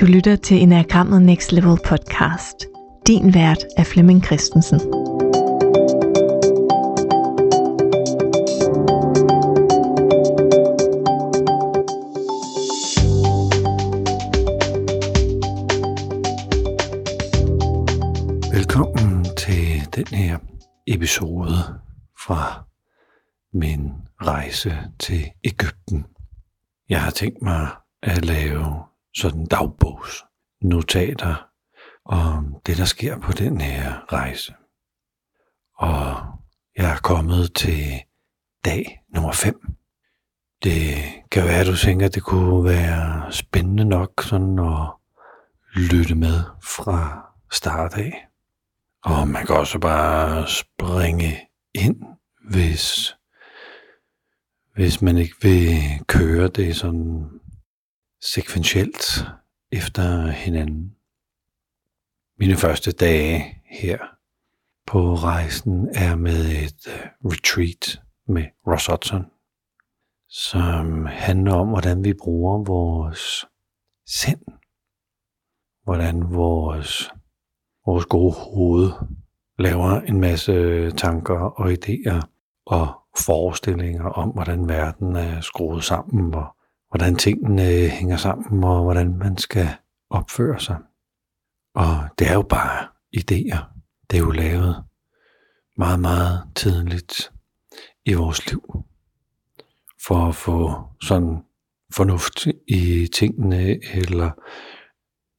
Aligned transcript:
Du 0.00 0.06
lytter 0.06 0.36
til 0.36 0.62
Enagrammet 0.62 1.22
Next 1.22 1.52
Level 1.52 1.78
podcast. 1.84 2.66
Din 3.06 3.34
vært 3.34 3.64
er 3.76 3.84
Flemming 3.84 4.24
Christensen. 4.24 4.80
Velkommen 18.52 19.24
til 19.36 19.94
den 19.96 20.18
her 20.18 20.38
episode 20.86 21.54
fra 22.26 22.64
min 23.52 23.92
rejse 24.22 24.76
til 24.98 25.24
Ægypten. 25.44 26.06
Jeg 26.88 27.02
har 27.02 27.10
tænkt 27.10 27.42
mig 27.42 27.68
at 28.02 28.24
lave 28.24 28.89
sådan 29.14 29.46
dagbogsnotater 29.46 31.48
om 32.04 32.56
det, 32.66 32.76
der 32.76 32.84
sker 32.84 33.18
på 33.18 33.32
den 33.32 33.60
her 33.60 34.12
rejse. 34.12 34.54
Og 35.78 36.16
jeg 36.76 36.92
er 36.92 36.98
kommet 37.02 37.54
til 37.54 38.02
dag 38.64 39.02
nummer 39.14 39.32
5. 39.32 39.74
Det 40.62 40.94
kan 41.30 41.44
være, 41.44 41.60
at 41.60 41.66
du 41.66 41.76
tænker, 41.76 42.06
at 42.06 42.14
det 42.14 42.22
kunne 42.22 42.64
være 42.64 43.32
spændende 43.32 43.84
nok 43.84 44.22
sådan 44.22 44.58
at 44.58 44.92
lytte 45.74 46.14
med 46.14 46.42
fra 46.62 47.26
start 47.50 47.94
af. 47.94 48.26
Og 49.04 49.28
man 49.28 49.46
kan 49.46 49.56
også 49.56 49.78
bare 49.78 50.48
springe 50.48 51.40
ind, 51.74 51.96
hvis, 52.50 53.16
hvis 54.74 55.02
man 55.02 55.16
ikke 55.16 55.34
vil 55.42 55.80
køre 56.06 56.48
det 56.48 56.76
sådan 56.76 57.40
sekventielt 58.20 59.24
efter 59.72 60.26
hinanden. 60.26 60.96
Mine 62.38 62.56
første 62.56 62.92
dage 62.92 63.62
her 63.70 63.98
på 64.86 65.14
rejsen 65.14 65.88
er 65.94 66.16
med 66.16 66.46
et 66.46 66.86
øh, 66.88 67.10
retreat 67.24 68.02
med 68.26 68.44
Ross 68.66 68.86
Hudson, 68.86 69.26
som 70.28 71.06
handler 71.06 71.54
om, 71.54 71.68
hvordan 71.68 72.04
vi 72.04 72.12
bruger 72.12 72.64
vores 72.64 73.46
sind. 74.06 74.40
Hvordan 75.84 76.34
vores, 76.34 77.10
vores 77.86 78.04
gode 78.04 78.32
hoved 78.32 78.90
laver 79.58 80.00
en 80.00 80.20
masse 80.20 80.90
tanker 80.90 81.38
og 81.38 81.72
idéer 81.72 82.20
og 82.66 82.94
forestillinger 83.18 84.04
om, 84.04 84.28
hvordan 84.28 84.68
verden 84.68 85.16
er 85.16 85.40
skruet 85.40 85.84
sammen, 85.84 86.34
og 86.34 86.56
hvordan 86.90 87.16
tingene 87.16 87.68
øh, 87.68 87.88
hænger 87.88 88.16
sammen, 88.16 88.64
og 88.64 88.82
hvordan 88.82 89.18
man 89.18 89.38
skal 89.38 89.68
opføre 90.10 90.60
sig. 90.60 90.76
Og 91.74 92.08
det 92.18 92.28
er 92.28 92.34
jo 92.34 92.42
bare 92.42 92.88
idéer. 93.16 93.58
Det 94.10 94.16
er 94.16 94.20
jo 94.20 94.30
lavet 94.30 94.84
meget, 95.76 96.00
meget 96.00 96.42
tidligt 96.56 97.32
i 98.04 98.14
vores 98.14 98.50
liv. 98.50 98.84
For 100.06 100.28
at 100.28 100.34
få 100.34 100.82
sådan 101.02 101.38
fornuft 101.94 102.46
i 102.68 103.08
tingene, 103.14 103.80
eller 103.94 104.30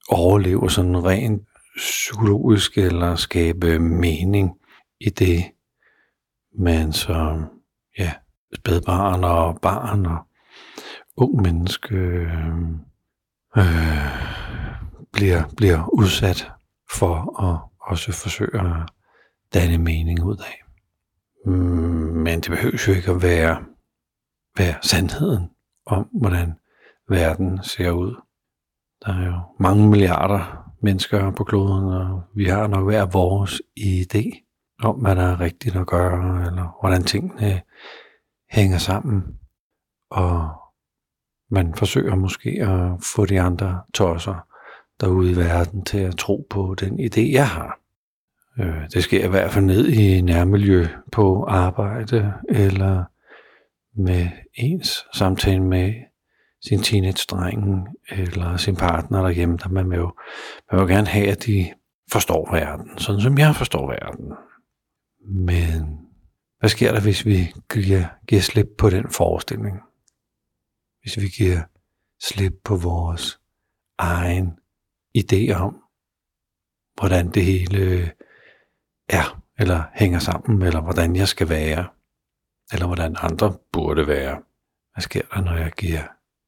overleve 0.09 0.69
sådan 0.69 1.03
rent 1.03 1.47
psykologisk, 1.75 2.77
eller 2.77 3.15
skabe 3.15 3.79
mening 3.79 4.51
i 4.99 5.09
det, 5.09 5.43
man 6.59 6.93
som 6.93 7.49
ja, 7.97 8.13
spædbarn 8.55 9.23
og 9.23 9.59
barn 9.61 10.05
og 10.05 10.17
ung 11.21 11.41
menneske 11.41 11.95
øh, 13.57 13.65
bliver, 15.13 15.43
bliver 15.57 15.87
udsat 15.93 16.51
for 16.91 17.43
at 17.43 17.59
også 17.79 18.11
forsøge 18.11 18.59
at 18.61 18.89
danne 19.53 19.77
mening 19.77 20.23
ud 20.23 20.37
af. 20.37 20.63
Men 22.25 22.39
det 22.39 22.49
behøves 22.49 22.87
jo 22.87 22.93
ikke 22.93 23.11
at 23.11 23.21
være, 23.21 23.65
være 24.57 24.75
sandheden 24.81 25.49
om, 25.85 26.03
hvordan 26.03 26.53
verden 27.09 27.63
ser 27.63 27.91
ud. 27.91 28.15
Der 29.05 29.13
er 29.13 29.25
jo 29.25 29.39
mange 29.59 29.89
milliarder 29.89 30.71
mennesker 30.81 31.31
på 31.31 31.43
kloden, 31.43 31.89
og 31.89 32.23
vi 32.35 32.45
har 32.45 32.67
nok 32.67 32.85
hver 32.85 33.05
vores 33.05 33.61
idé 33.79 34.47
om, 34.83 34.95
hvad 34.95 35.15
der 35.15 35.21
er 35.21 35.39
rigtigt 35.39 35.75
at 35.75 35.87
gøre, 35.87 36.45
eller 36.45 36.77
hvordan 36.81 37.03
tingene 37.03 37.61
hænger 38.51 38.77
sammen. 38.77 39.39
Og 40.09 40.60
man 41.51 41.75
forsøger 41.75 42.15
måske 42.15 42.49
at 42.49 43.03
få 43.15 43.25
de 43.25 43.41
andre 43.41 43.81
tosser 43.93 44.47
derude 45.01 45.31
i 45.31 45.35
verden 45.35 45.85
til 45.85 45.97
at 45.97 46.17
tro 46.17 46.47
på 46.49 46.75
den 46.79 46.99
idé, 46.99 47.31
jeg 47.31 47.47
har. 47.47 47.79
Øh, 48.59 48.89
det 48.93 49.03
sker 49.03 49.25
i 49.25 49.29
hvert 49.29 49.51
fald 49.51 49.65
ned 49.65 49.87
i 49.87 50.21
nærmiljø 50.21 50.87
på 51.11 51.43
arbejde, 51.43 52.33
eller 52.49 53.03
med 53.95 54.27
ens 54.53 55.05
samtale 55.13 55.63
med 55.63 55.93
sin 56.63 56.79
teenage-dreng, 56.79 57.87
eller 58.09 58.57
sin 58.57 58.75
partner 58.75 59.21
derhjemme, 59.21 59.57
der 59.57 59.69
man 59.69 59.89
vil 59.89 59.97
jo, 59.97 60.11
man 60.71 60.79
vil 60.79 60.87
jo 60.87 60.95
gerne 60.95 61.07
have, 61.07 61.27
at 61.27 61.45
de 61.45 61.71
forstår 62.11 62.51
verden, 62.51 62.97
sådan 62.97 63.21
som 63.21 63.37
jeg 63.37 63.55
forstår 63.55 63.87
verden. 63.87 64.33
Men 65.25 65.99
hvad 66.59 66.69
sker 66.69 66.91
der, 66.91 67.01
hvis 67.01 67.25
vi 67.25 67.53
giver, 67.73 68.03
giver 68.27 68.41
slip 68.41 68.67
på 68.77 68.89
den 68.89 69.09
forestilling? 69.09 69.79
Hvis 71.01 71.17
vi 71.17 71.27
giver 71.27 71.61
slip 72.19 72.53
på 72.63 72.75
vores 72.75 73.39
egen 73.97 74.59
idé 75.17 75.51
om, 75.53 75.75
hvordan 76.99 77.31
det 77.31 77.45
hele 77.45 77.77
øh, 77.77 78.09
er, 79.09 79.43
eller 79.59 79.83
hænger 79.93 80.19
sammen, 80.19 80.61
eller 80.61 80.81
hvordan 80.81 81.15
jeg 81.15 81.27
skal 81.27 81.49
være, 81.49 81.87
eller 82.71 82.85
hvordan 82.85 83.15
andre 83.19 83.57
burde 83.71 84.07
være. 84.07 84.41
Hvad 84.93 85.01
sker 85.01 85.21
der, 85.33 85.41
når 85.41 85.57
jeg 85.57 85.71
giver 85.71 86.03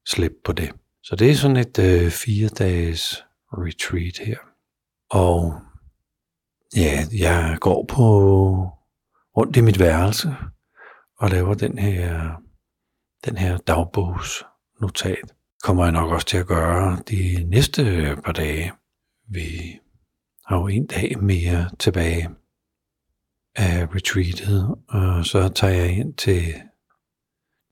slip 0.06 0.32
på 0.44 0.52
det? 0.52 0.72
Så 1.02 1.16
det 1.16 1.30
er 1.30 1.34
sådan 1.34 1.56
et 1.56 1.78
øh, 1.78 2.10
fire 2.10 2.48
dages 2.48 3.24
retreat 3.52 4.18
her. 4.18 4.38
Og 5.10 5.60
ja, 6.76 7.04
jeg 7.18 7.56
går 7.60 7.86
på 7.88 8.04
rundt 9.36 9.56
i 9.56 9.60
mit 9.60 9.78
værelse 9.78 10.36
og 11.18 11.30
laver 11.30 11.54
den 11.54 11.78
her 11.78 12.40
den 13.24 13.36
her 13.36 13.56
dagbogsnotat 13.56 15.34
kommer 15.62 15.84
jeg 15.84 15.92
nok 15.92 16.10
også 16.12 16.26
til 16.26 16.36
at 16.36 16.46
gøre 16.46 16.98
de 17.08 17.44
næste 17.44 17.82
par 18.24 18.32
dage. 18.32 18.72
Vi 19.28 19.78
har 20.46 20.58
jo 20.58 20.66
en 20.66 20.86
dag 20.86 21.18
mere 21.18 21.70
tilbage 21.78 22.30
af 23.56 23.86
retreatet, 23.94 24.74
og 24.88 25.26
så 25.26 25.48
tager 25.48 25.72
jeg 25.72 25.98
ind 25.98 26.14
til 26.14 26.54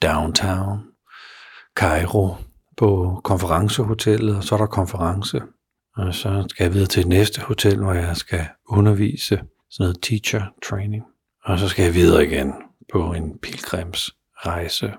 downtown, 0.02 0.80
Cairo, 1.74 2.36
på 2.76 3.20
konferencehotellet, 3.24 4.36
og 4.36 4.44
så 4.44 4.54
er 4.54 4.58
der 4.58 4.66
konference. 4.66 5.40
Og 5.96 6.14
så 6.14 6.46
skal 6.48 6.64
jeg 6.64 6.72
videre 6.72 6.88
til 6.88 7.08
næste 7.08 7.40
hotel, 7.40 7.78
hvor 7.78 7.92
jeg 7.92 8.16
skal 8.16 8.46
undervise, 8.68 9.36
sådan 9.70 9.84
noget 9.84 9.98
teacher 10.02 10.42
training. 10.68 11.02
Og 11.44 11.58
så 11.58 11.68
skal 11.68 11.84
jeg 11.84 11.94
videre 11.94 12.26
igen 12.26 12.52
på 12.92 13.12
en 13.12 13.38
pilgrimsrejse 13.38 14.92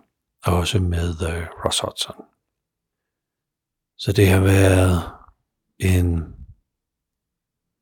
også 0.43 0.79
med 0.79 1.09
uh, 1.09 1.65
Ross 1.65 1.79
Hudson. 1.79 2.25
Så 3.97 4.11
det 4.11 4.27
har 4.27 4.41
været 4.41 5.11
en 5.79 6.35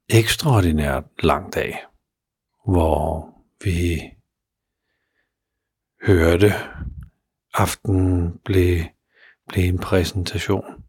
ekstraordinært 0.10 1.04
lang 1.24 1.54
dag, 1.54 1.86
hvor 2.66 3.34
vi 3.64 4.02
hørte, 6.06 6.52
aften 7.54 8.32
blev, 8.46 8.84
blev 9.48 9.64
en 9.70 9.80
præsentation 9.80 10.84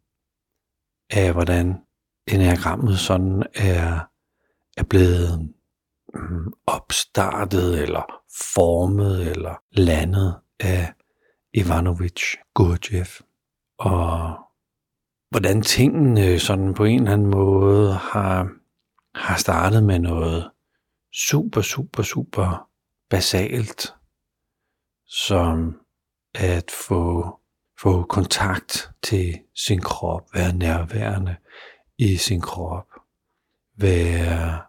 af, 1.11 1.33
hvordan 1.33 1.75
enagrammet 2.27 2.99
sådan 2.99 3.43
er, 3.55 4.01
er 4.77 4.85
blevet 4.91 5.55
mm, 6.15 6.53
opstartet, 6.67 7.83
eller 7.83 8.23
formet, 8.55 9.31
eller 9.31 9.55
landet 9.71 10.41
af 10.61 10.95
Ivanovic 11.55 12.23
Gurdjieff, 12.55 13.21
og 13.79 14.37
hvordan 15.31 15.63
tingene 15.63 16.39
sådan 16.39 16.75
på 16.75 16.85
en 16.85 17.01
eller 17.01 17.13
anden 17.13 17.31
måde 17.31 17.93
har, 17.95 18.51
har 19.15 19.37
startet 19.37 19.83
med 19.85 19.99
noget 19.99 20.51
super, 21.13 21.61
super, 21.61 22.03
super 22.03 22.69
basalt, 23.11 23.95
som 25.07 25.81
at 26.35 26.71
få, 26.71 27.39
få 27.81 28.03
kontakt 28.03 28.91
til 29.03 29.41
sin 29.55 29.81
krop, 29.81 30.35
være 30.35 30.53
nærværende 30.53 31.37
i 31.99 32.17
sin 32.17 32.41
krop, 32.41 32.87
være, 33.77 34.63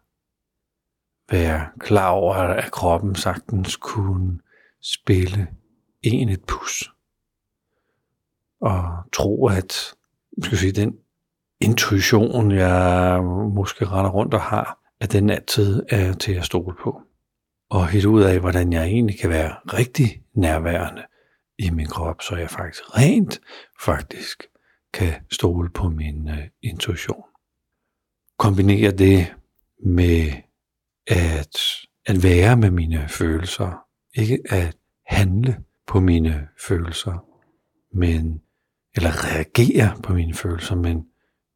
være 1.32 1.68
klar 1.80 2.10
over, 2.10 2.36
at 2.36 2.72
kroppen 2.72 3.16
sagtens 3.16 3.76
kunne 3.76 4.40
spille 4.82 5.48
en 6.04 6.30
et 6.30 6.44
pus. 6.44 6.92
Og 8.62 8.84
tro, 9.14 9.48
at 9.48 9.94
skal 10.42 10.58
sige, 10.58 10.72
den 10.72 10.98
intuition, 11.62 12.52
jeg 12.52 13.24
måske 13.54 13.86
render 13.86 14.12
rundt 14.12 14.34
og 14.34 14.42
har, 14.42 14.80
at 15.00 15.12
den 15.12 15.30
altid 15.30 15.84
er 15.90 16.14
til 16.14 16.34
at 16.34 16.46
stole 16.46 16.76
på. 16.84 17.02
Og 17.70 17.88
helt 17.88 18.06
ud 18.06 18.24
af, 18.24 18.40
hvordan 18.40 18.74
jeg 18.74 18.86
egentlig 18.86 19.20
kan 19.20 19.30
være 19.30 19.56
rigtig 19.74 20.24
nærværende 20.34 21.04
i 21.58 21.70
min 21.70 21.88
krop, 21.88 22.22
så 22.22 22.36
jeg 22.36 22.50
faktisk 22.50 22.98
rent 22.98 23.42
faktisk 23.82 24.44
kan 24.94 25.14
stole 25.32 25.70
på 25.70 25.90
min 25.90 26.28
uh, 26.28 26.38
intuition. 26.62 27.24
Kombinere 28.38 28.92
det 28.92 29.34
med 29.86 30.32
at, 31.08 31.58
at 32.06 32.24
være 32.24 32.58
med 32.58 32.72
mine 32.72 33.10
følelser, 33.10 33.86
ikke 34.16 34.40
at 34.50 34.78
handle 35.08 35.64
på 35.88 36.00
mine 36.00 36.48
følelser, 36.68 37.26
men 37.96 38.42
eller 38.96 39.26
reagere 39.26 40.02
på 40.04 40.14
mine 40.14 40.34
følelser, 40.34 40.76
men 40.76 41.08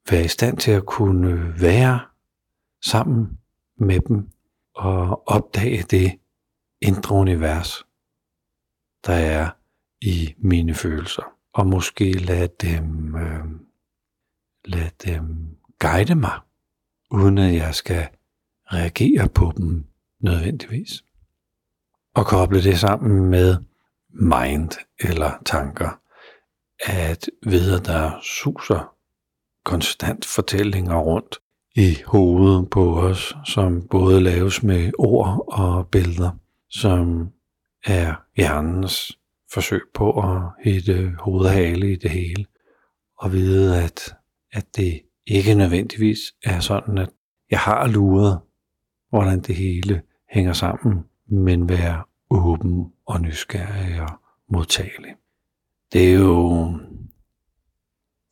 være 0.10 0.26
i 0.26 0.28
stand 0.28 0.58
til 0.58 0.72
at 0.72 0.86
kunne 0.86 1.62
være 1.62 2.00
sammen 2.82 3.40
med 3.78 4.00
dem 4.00 4.30
og 4.76 5.28
opdage 5.28 5.84
det 5.84 6.20
indre 6.82 7.16
univers, 7.16 7.86
der 9.06 9.14
er 9.14 9.50
i 10.02 10.34
mine 10.38 10.74
følelser. 10.74 11.24
Og 11.54 11.68
måske 11.68 12.12
lade 12.12 12.50
dem, 12.62 13.16
øh, 13.16 13.46
lade 14.66 14.92
dem 15.06 15.58
guide 15.80 16.16
mig, 16.16 16.40
uden 17.12 17.38
at 17.38 17.54
jeg 17.54 17.76
skal 17.76 18.08
reagere 18.66 19.30
på 19.30 19.54
dem 19.58 19.86
nødvendigvis. 20.20 21.04
Og 22.16 22.26
koble 22.26 22.64
det 22.64 22.80
sammen 22.80 23.30
med 23.30 23.58
mind 24.14 24.72
eller 25.00 25.32
tanker, 25.46 26.00
at 26.86 27.30
ved 27.44 27.80
at 27.80 27.86
der 27.86 28.12
suser 28.22 28.94
konstant 29.66 30.26
fortællinger 30.26 30.98
rundt 30.98 31.40
i 31.76 31.98
hovedet 32.06 32.70
på 32.70 33.00
os, 33.00 33.36
som 33.46 33.88
både 33.88 34.22
laves 34.22 34.64
med 34.64 34.92
ord 34.98 35.46
og 35.48 35.88
billeder, 35.88 36.32
som 36.70 37.30
er 37.86 38.16
hjernens 38.38 39.18
forsøg 39.54 39.82
på 39.94 40.12
at 40.12 40.42
hitte 40.64 41.16
hovedhale 41.20 41.92
i 41.92 41.96
det 41.96 42.12
hele, 42.12 42.46
og 43.18 43.32
vide, 43.32 43.84
at, 43.84 44.16
at 44.54 44.66
det 44.76 45.02
ikke 45.26 45.54
nødvendigvis 45.56 46.20
er 46.44 46.60
sådan, 46.60 46.98
at 46.98 47.10
jeg 47.52 47.60
har 47.60 47.88
luret, 47.88 48.40
hvordan 49.10 49.40
det 49.40 49.56
hele 49.56 50.02
hænger 50.32 50.54
sammen, 50.54 51.06
men 51.28 51.70
være 51.70 52.04
åben 52.30 52.92
og 53.08 53.22
nysgerrig 53.22 54.02
og 54.02 54.10
modtagelig. 54.50 55.16
Det 55.94 56.10
er 56.10 56.14
jo, 56.14 56.72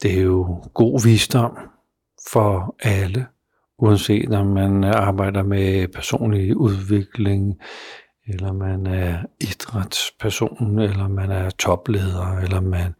det 0.01 0.17
er 0.17 0.21
jo 0.21 0.63
god 0.73 1.03
visdom 1.03 1.57
for 2.31 2.75
alle, 2.79 3.27
uanset 3.77 4.33
om 4.33 4.47
man 4.47 4.83
arbejder 4.83 5.43
med 5.43 5.87
personlig 5.87 6.57
udvikling, 6.57 7.59
eller 8.27 8.53
man 8.53 8.87
er 8.87 9.23
idrætsperson, 9.41 10.79
eller 10.79 11.07
man 11.07 11.31
er 11.31 11.49
topleder, 11.49 12.37
eller 12.37 12.61
man 12.61 12.93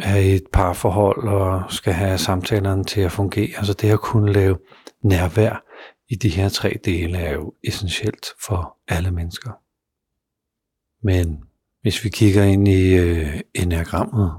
er 0.00 0.16
i 0.16 0.34
et 0.34 0.46
parforhold 0.52 1.28
og 1.28 1.72
skal 1.72 1.92
have 1.92 2.18
samtalerne 2.18 2.84
til 2.84 3.00
at 3.00 3.12
fungere. 3.12 3.56
Altså 3.56 3.72
det 3.72 3.90
at 3.90 4.00
kunne 4.00 4.32
lave 4.32 4.58
nærvær 5.02 5.64
i 6.08 6.14
de 6.14 6.28
her 6.28 6.48
tre 6.48 6.80
dele 6.84 7.18
er 7.18 7.32
jo 7.32 7.54
essentielt 7.64 8.26
for 8.46 8.76
alle 8.88 9.10
mennesker. 9.10 9.61
Men 11.02 11.44
hvis 11.82 12.04
vi 12.04 12.08
kigger 12.08 12.42
ind 12.42 12.68
i 12.68 12.94
øh, 12.94 13.40
enagrammet, 13.54 14.32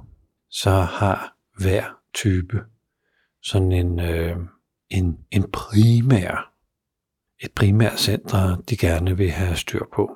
så 0.49 0.71
har 0.71 1.35
hver 1.57 1.83
type 2.13 2.59
sådan 3.41 3.71
en, 3.71 3.99
øh, 3.99 4.37
en, 4.89 5.17
en 5.31 5.51
primær, 5.51 6.53
et 7.43 7.51
primært 7.51 7.99
center, 7.99 8.55
de 8.69 8.77
gerne 8.77 9.17
vil 9.17 9.31
have 9.31 9.55
styr 9.55 9.83
på. 9.95 10.11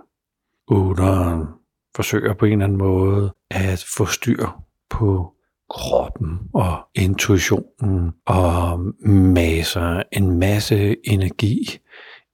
Otteren 0.67 1.47
forsøger 1.95 2.33
på 2.33 2.45
en 2.45 2.51
eller 2.51 2.65
anden 2.65 2.77
måde 2.77 3.33
at 3.49 3.85
få 3.97 4.05
styr 4.05 4.47
på 4.89 5.33
kroppen 5.69 6.39
og 6.53 6.87
intuitionen 6.95 8.11
og 8.25 8.79
maser 9.09 10.03
en 10.11 10.39
masse 10.39 10.95
energi 11.03 11.79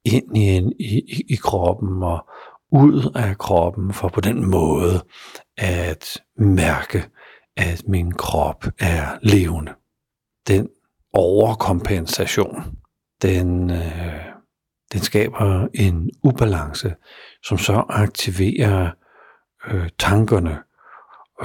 ind 0.04 0.36
i, 0.36 0.40
en, 0.40 0.72
i, 0.80 1.22
i 1.28 1.34
kroppen 1.34 2.02
og 2.02 2.28
ud 2.74 3.12
af 3.14 3.38
kroppen 3.38 3.92
for 3.92 4.08
på 4.08 4.20
den 4.20 4.50
måde 4.50 5.04
at 5.56 6.22
mærke, 6.38 7.04
at 7.56 7.82
min 7.88 8.12
krop 8.12 8.64
er 8.78 9.18
levende. 9.22 9.72
Den 10.48 10.68
overkompensation, 11.12 12.64
den, 13.22 13.70
øh, 13.70 14.24
den 14.92 15.00
skaber 15.00 15.68
en 15.74 16.10
ubalance, 16.22 16.94
som 17.42 17.58
så 17.58 17.84
aktiverer 17.88 18.90
øh, 19.68 19.88
tankerne, 19.98 20.58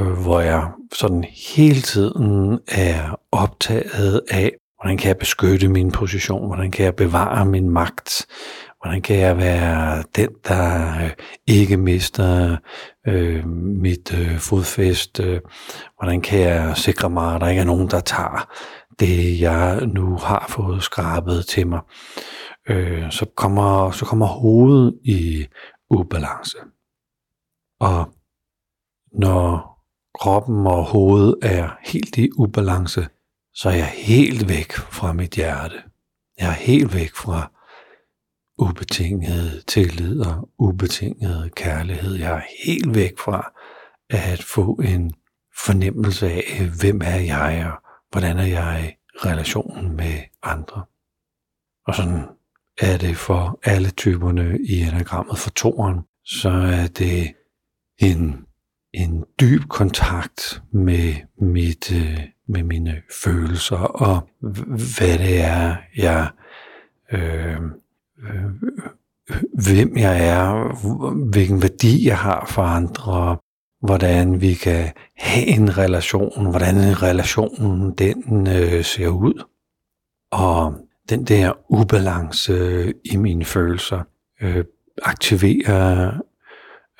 øh, 0.01 0.21
hvor 0.21 0.39
jeg 0.39 0.71
sådan 0.93 1.25
hele 1.55 1.81
tiden 1.81 2.59
er 2.67 3.19
optaget 3.31 4.21
af, 4.31 4.51
hvordan 4.81 4.97
kan 4.97 5.07
jeg 5.07 5.17
beskytte 5.17 5.67
min 5.67 5.91
position, 5.91 6.47
hvordan 6.47 6.71
kan 6.71 6.85
jeg 6.85 6.95
bevare 6.95 7.45
min 7.45 7.69
magt, 7.69 8.25
hvordan 8.81 9.01
kan 9.01 9.17
jeg 9.17 9.37
være 9.37 10.03
den, 10.15 10.29
der 10.47 10.95
øh, 11.03 11.11
ikke 11.47 11.77
mister 11.77 12.57
øh, 13.07 13.47
mit 13.47 14.13
øh, 14.19 14.37
fodfæste, 14.37 15.23
øh, 15.23 15.41
hvordan 15.97 16.21
kan 16.21 16.39
jeg 16.39 16.77
sikre 16.77 17.09
mig, 17.09 17.35
at 17.35 17.41
der 17.41 17.47
ikke 17.47 17.61
er 17.61 17.65
nogen, 17.65 17.89
der 17.89 17.99
tager 17.99 18.49
det, 18.99 19.41
jeg 19.41 19.85
nu 19.85 20.17
har 20.17 20.45
fået 20.49 20.83
skrabet 20.83 21.45
til 21.45 21.67
mig, 21.67 21.81
øh, 22.69 23.11
så, 23.11 23.25
kommer, 23.35 23.91
så 23.91 24.05
kommer 24.05 24.25
hovedet 24.25 24.99
i 25.03 25.47
ubalance. 25.89 26.57
Og 27.79 28.09
når 29.11 29.79
kroppen 30.19 30.67
og 30.67 30.83
hovedet 30.83 31.35
er 31.41 31.69
helt 31.83 32.17
i 32.17 32.29
ubalance, 32.37 33.07
så 33.53 33.69
er 33.69 33.73
jeg 33.73 33.93
helt 33.95 34.49
væk 34.49 34.71
fra 34.73 35.13
mit 35.13 35.31
hjerte. 35.31 35.75
Jeg 36.39 36.47
er 36.47 36.53
helt 36.53 36.93
væk 36.93 37.15
fra 37.15 37.51
ubetinget 38.59 39.63
tillid 39.67 40.19
og 40.19 40.49
ubetinget 40.59 41.55
kærlighed. 41.55 42.15
Jeg 42.15 42.35
er 42.35 42.41
helt 42.65 42.95
væk 42.95 43.19
fra 43.19 43.51
at 44.09 44.43
få 44.43 44.73
en 44.73 45.13
fornemmelse 45.65 46.27
af, 46.31 46.69
hvem 46.79 47.01
er 47.03 47.19
jeg, 47.19 47.71
og 47.73 47.89
hvordan 48.11 48.37
er 48.37 48.45
jeg 48.45 48.89
i 48.89 49.17
relationen 49.27 49.95
med 49.95 50.19
andre. 50.43 50.83
Og 51.87 51.95
sådan 51.95 52.25
er 52.81 52.97
det 52.97 53.17
for 53.17 53.59
alle 53.63 53.89
typerne 53.89 54.59
i 54.69 54.81
enagrammet 54.81 55.37
for 55.37 55.49
toren, 55.49 55.99
så 56.25 56.49
er 56.49 56.87
det 56.87 57.33
en, 57.97 58.45
en 58.93 59.25
dyb 59.39 59.61
kontakt 59.69 60.61
med, 60.71 61.13
mit, 61.41 61.91
øh, 61.91 62.19
med 62.47 62.63
mine 62.63 63.01
følelser 63.23 63.77
og 63.77 64.29
hvad 64.97 65.17
det 65.17 65.41
er, 65.41 65.75
jeg 65.97 66.31
øh, 67.11 67.59
øh, 68.23 68.51
hvem 69.65 69.97
jeg 69.97 70.27
er, 70.27 70.73
hvilken 71.31 71.61
værdi 71.61 72.07
jeg 72.07 72.17
har 72.17 72.45
for 72.45 72.61
andre, 72.61 73.37
hvordan 73.81 74.41
vi 74.41 74.53
kan 74.53 74.91
have 75.17 75.47
en 75.47 75.77
relation, 75.77 76.51
hvordan 76.51 77.01
relationen 77.01 77.91
den 77.91 78.47
øh, 78.47 78.83
ser 78.83 79.07
ud. 79.07 79.43
Og 80.31 80.75
den 81.09 81.23
der 81.25 81.53
ubalance 81.69 82.93
i 83.05 83.17
mine 83.17 83.45
følelser 83.45 84.01
øh, 84.41 84.65
aktiverer 85.03 86.11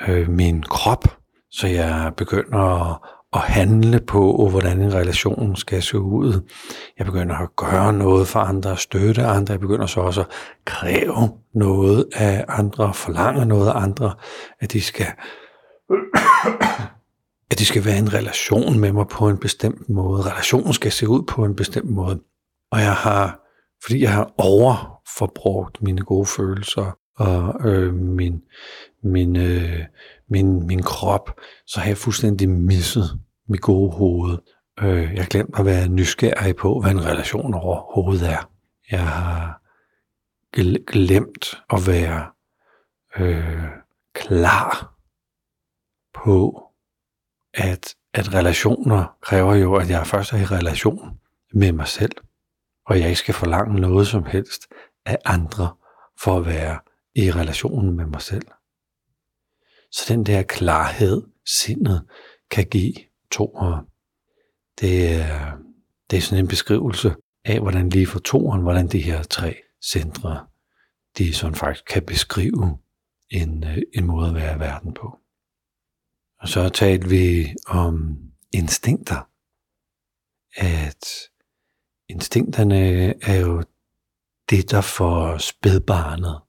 øh, 0.08 0.30
min 0.30 0.64
krop, 0.64 1.04
så 1.52 1.68
jeg 1.68 2.12
begynder 2.18 2.92
at 2.92 2.98
at 3.34 3.42
handle 3.42 4.00
på, 4.00 4.48
hvordan 4.50 4.82
en 4.82 4.94
relation 4.94 5.56
skal 5.56 5.82
se 5.84 6.00
ud. 6.00 6.50
Jeg 6.98 7.06
begynder 7.06 7.36
at 7.36 7.56
gøre 7.56 7.94
noget 7.94 8.28
for 8.28 8.40
andre, 8.40 8.78
støtte 8.78 9.26
andre. 9.26 9.52
Jeg 9.52 9.60
begynder 9.60 9.86
så 9.86 10.00
også 10.00 10.22
at 10.22 10.28
kræve 10.66 11.30
noget 11.54 12.06
af 12.16 12.46
andre, 12.48 12.94
forlange 12.94 13.46
noget 13.46 13.70
af 13.70 13.76
andre, 13.76 14.14
at 14.60 14.74
de 14.74 14.82
skal, 14.82 15.08
at 17.52 17.60
de 17.60 17.66
skal 17.66 17.86
være 17.86 17.96
i 17.96 18.00
en 18.00 18.14
relation 18.14 18.80
med 18.80 18.92
mig 18.92 19.08
på 19.08 19.30
en 19.30 19.38
bestemt 19.38 19.90
måde. 19.90 20.22
Relationen 20.22 20.74
skal 20.74 20.92
se 20.92 21.08
ud 21.08 21.24
på 21.24 21.46
en 21.46 21.56
bestemt 21.56 21.90
måde. 21.90 22.20
Og 22.72 22.80
jeg 22.80 22.94
har, 22.94 23.40
fordi 23.84 24.02
jeg 24.02 24.14
har 24.14 24.34
overforbrugt 24.38 25.84
mine 25.84 26.02
gode 26.02 26.26
følelser 26.26 26.98
og 27.20 27.70
øh, 27.70 27.94
min, 27.94 28.42
min, 29.04 29.36
øh, 29.36 29.80
min, 30.30 30.68
min 30.68 30.84
krop, 30.84 31.40
så 31.68 31.80
har 31.80 31.88
jeg 31.88 31.98
fuldstændig 31.98 32.50
misset 32.50 33.20
mit 33.48 33.62
gode 33.62 33.92
hoved. 33.92 34.38
Øh, 34.82 35.14
jeg 35.14 35.24
har 35.24 35.30
glemt 35.30 35.60
at 35.60 35.66
være 35.66 35.88
nysgerrig 35.88 36.56
på, 36.56 36.82
hvad 36.82 36.92
en 36.92 37.06
relation 37.06 37.54
overhovedet 37.54 38.30
er. 38.30 38.52
Jeg 38.92 39.08
har 39.08 39.62
glemt 40.88 41.64
at 41.70 41.88
være 41.88 42.28
øh, 43.18 43.66
klar 44.14 44.96
på, 46.14 46.64
at, 47.54 47.96
at 48.14 48.34
relationer 48.34 49.18
kræver 49.22 49.56
jo, 49.56 49.76
at 49.76 49.90
jeg 49.90 50.08
først 50.08 50.34
er 50.34 50.38
i 50.38 50.46
relation 50.46 51.20
med 51.54 51.72
mig 51.72 51.88
selv. 51.88 52.12
og 52.86 53.00
jeg 53.00 53.08
ikke 53.08 53.20
skal 53.20 53.34
forlange 53.34 53.80
noget 53.80 54.08
som 54.08 54.26
helst 54.26 54.62
af 55.06 55.18
andre 55.26 55.76
for 56.22 56.38
at 56.38 56.46
være 56.46 56.80
i 57.16 57.32
relationen 57.32 57.96
med 57.96 58.06
mig 58.06 58.22
selv. 58.22 58.48
Så 59.92 60.06
den 60.14 60.26
der 60.26 60.44
klarhed, 60.44 61.24
sindet 61.46 62.08
kan 62.52 62.66
give 62.66 62.94
toer, 63.32 63.86
det 64.80 65.16
er, 65.16 65.58
det 66.10 66.18
er 66.18 66.22
sådan 66.22 66.44
en 66.44 66.48
beskrivelse 66.48 67.16
af, 67.46 67.60
hvordan 67.60 67.90
lige 67.90 68.08
for 68.08 68.20
toeren, 68.20 68.62
hvordan 68.62 68.88
de 68.88 69.02
her 69.02 69.24
tre 69.24 69.56
centre, 69.92 70.48
de 71.18 71.34
sådan 71.34 71.56
faktisk 71.56 71.86
kan 71.86 72.06
beskrive 72.06 72.78
en, 73.30 73.64
øh, 73.64 73.78
en 73.94 74.06
måde 74.06 74.28
at 74.28 74.36
være 74.36 74.56
i 74.56 74.60
verden 74.60 74.94
på. 74.94 75.20
Og 76.40 76.48
så 76.48 76.70
talte 76.70 77.10
vi 77.10 77.56
om 77.68 78.18
instinkter. 78.52 79.30
At 80.56 81.06
instinkterne 82.10 82.80
er 83.24 83.40
jo 83.40 83.64
det, 84.50 84.72
der 84.72 84.82
får 84.82 85.38
spædbarnet 85.38 86.42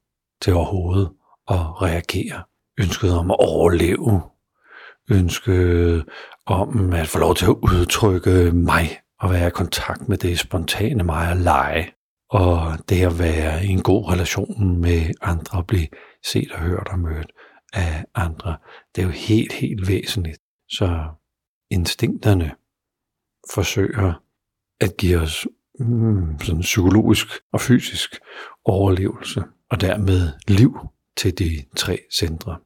til 0.42 0.54
overhovedet 0.54 1.12
at 1.48 1.82
reagere. 1.82 2.44
Ønsket 2.80 3.12
om 3.12 3.30
at 3.30 3.36
overleve. 3.38 4.22
Ønsket 5.10 6.04
om 6.46 6.92
at 6.92 7.08
få 7.08 7.18
lov 7.18 7.34
til 7.34 7.46
at 7.46 7.56
udtrykke 7.62 8.52
mig 8.52 9.00
og 9.20 9.30
være 9.30 9.46
i 9.46 9.50
kontakt 9.50 10.08
med 10.08 10.18
det 10.18 10.38
spontane 10.38 11.04
mig 11.04 11.30
og 11.30 11.36
lege. 11.36 11.92
Og 12.30 12.78
det 12.88 13.06
at 13.06 13.18
være 13.18 13.64
i 13.64 13.68
en 13.68 13.82
god 13.82 14.12
relation 14.12 14.80
med 14.80 15.14
andre 15.20 15.58
og 15.58 15.66
blive 15.66 15.88
set 16.24 16.52
og 16.52 16.58
hørt 16.58 16.88
og 16.90 16.98
mødt 16.98 17.32
af 17.72 18.04
andre. 18.14 18.56
Det 18.94 19.02
er 19.02 19.06
jo 19.06 19.12
helt, 19.12 19.52
helt 19.52 19.88
væsentligt. 19.88 20.40
Så 20.68 21.04
instinkterne 21.70 22.52
forsøger 23.54 24.22
at 24.80 24.96
give 24.96 25.18
os 25.18 25.46
mm, 25.78 26.40
sådan 26.40 26.60
psykologisk 26.60 27.26
og 27.52 27.60
fysisk 27.60 28.20
overlevelse, 28.64 29.42
og 29.70 29.80
dermed 29.80 30.28
liv 30.48 30.78
til 31.16 31.38
de 31.38 31.64
tre 31.76 31.98
centre. 32.12 32.58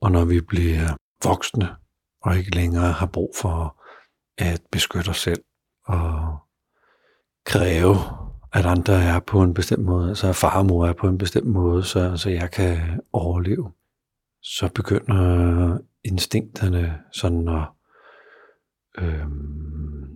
Og 0.00 0.12
når 0.12 0.24
vi 0.24 0.40
bliver 0.40 0.96
voksne 1.24 1.76
og 2.22 2.38
ikke 2.38 2.54
længere 2.54 2.92
har 2.92 3.06
brug 3.06 3.34
for 3.40 3.82
at 4.38 4.62
beskytte 4.72 5.08
os 5.08 5.20
selv 5.20 5.42
og 5.84 6.38
kræve, 7.44 7.96
at 8.52 8.66
andre 8.66 9.02
er 9.02 9.20
på 9.20 9.42
en 9.42 9.54
bestemt 9.54 9.84
måde, 9.84 10.08
altså 10.08 10.28
at 10.28 10.36
far 10.36 10.58
og 10.58 10.66
mor 10.66 10.86
er 10.86 10.92
på 10.92 11.08
en 11.08 11.18
bestemt 11.18 11.46
måde, 11.46 11.84
så, 11.84 12.16
så 12.16 12.30
jeg 12.30 12.50
kan 12.50 13.00
overleve, 13.12 13.72
så 14.42 14.68
begynder 14.74 15.78
instinkterne 16.04 16.98
sådan 17.12 17.48
at, 17.48 17.68
øhm, 18.98 20.08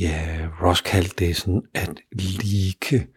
ja, 0.00 0.48
Ross 0.62 0.80
kaldte 0.80 1.26
det 1.26 1.36
sådan 1.36 1.62
at 1.74 2.00
like, 2.12 3.08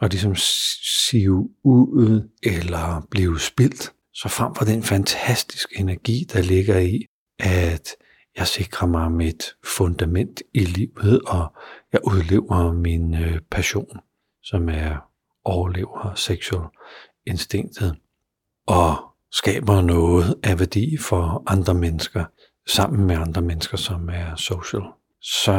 og 0.00 0.08
ligesom 0.08 0.34
sive 0.34 1.50
ud 1.64 2.28
eller 2.42 3.06
blive 3.10 3.40
spildt. 3.40 3.92
Så 4.14 4.28
frem 4.28 4.54
for 4.54 4.64
den 4.64 4.82
fantastiske 4.82 5.78
energi, 5.78 6.26
der 6.32 6.42
ligger 6.42 6.78
i, 6.78 7.06
at 7.38 7.88
jeg 8.36 8.46
sikrer 8.46 8.86
mig 8.86 9.12
mit 9.12 9.44
fundament 9.64 10.42
i 10.54 10.60
livet, 10.60 11.20
og 11.26 11.52
jeg 11.92 12.00
udlever 12.04 12.72
min 12.72 13.14
øh, 13.14 13.40
passion, 13.50 14.00
som 14.42 14.68
er 14.68 15.12
overlever 15.44 16.14
sexual 16.14 16.68
instinktet, 17.26 17.96
og 18.66 18.96
skaber 19.32 19.80
noget 19.80 20.34
af 20.42 20.58
værdi 20.58 20.96
for 20.96 21.42
andre 21.46 21.74
mennesker, 21.74 22.24
sammen 22.68 23.06
med 23.06 23.16
andre 23.16 23.42
mennesker, 23.42 23.76
som 23.76 24.08
er 24.08 24.36
social, 24.36 24.82
så, 25.20 25.56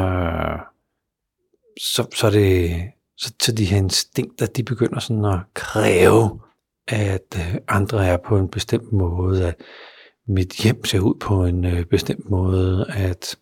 så, 1.81 2.07
så, 2.15 2.29
det, 2.29 2.81
så, 3.17 3.33
så 3.41 3.51
de 3.51 3.65
her 3.65 3.77
instinkter, 3.77 4.45
de 4.45 4.63
begynder 4.63 5.00
sådan 5.00 5.25
at 5.25 5.39
kræve, 5.53 6.41
at 6.87 7.35
øh, 7.35 7.55
andre 7.67 8.07
er 8.07 8.17
på 8.25 8.37
en 8.37 8.47
bestemt 8.47 8.91
måde, 8.91 9.47
at 9.47 9.55
mit 10.27 10.53
hjem 10.63 10.85
ser 10.85 10.99
ud 10.99 11.15
på 11.19 11.45
en 11.45 11.65
øh, 11.65 11.85
bestemt 11.85 12.29
måde, 12.29 12.85
at 12.89 13.35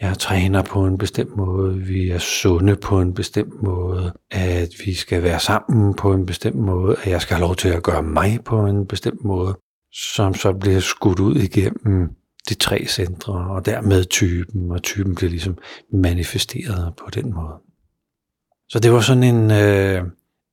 jeg 0.00 0.18
træner 0.18 0.62
på 0.62 0.86
en 0.86 0.98
bestemt 0.98 1.36
måde, 1.36 1.78
vi 1.78 2.08
er 2.08 2.18
sunde 2.18 2.76
på 2.76 3.00
en 3.00 3.14
bestemt 3.14 3.62
måde, 3.62 4.12
at 4.30 4.68
vi 4.84 4.94
skal 4.94 5.22
være 5.22 5.40
sammen 5.40 5.94
på 5.94 6.12
en 6.12 6.26
bestemt 6.26 6.56
måde, 6.56 6.96
at 7.02 7.10
jeg 7.10 7.22
skal 7.22 7.36
have 7.36 7.46
lov 7.46 7.56
til 7.56 7.68
at 7.68 7.82
gøre 7.82 8.02
mig 8.02 8.38
på 8.44 8.66
en 8.66 8.86
bestemt 8.86 9.24
måde, 9.24 9.58
som 9.92 10.34
så 10.34 10.52
bliver 10.52 10.80
skudt 10.80 11.20
ud 11.20 11.36
igennem 11.36 12.08
de 12.48 12.54
tre 12.54 12.84
centre, 12.88 13.34
og 13.34 13.66
dermed 13.66 14.04
typen, 14.04 14.70
og 14.70 14.82
typen 14.82 15.14
bliver 15.14 15.30
ligesom 15.30 15.58
manifesteret 15.92 16.94
på 16.96 17.10
den 17.10 17.34
måde. 17.34 17.54
Så 18.68 18.78
det 18.78 18.92
var 18.92 19.00
sådan 19.00 19.22
en, 19.22 19.50
øh, 19.50 20.02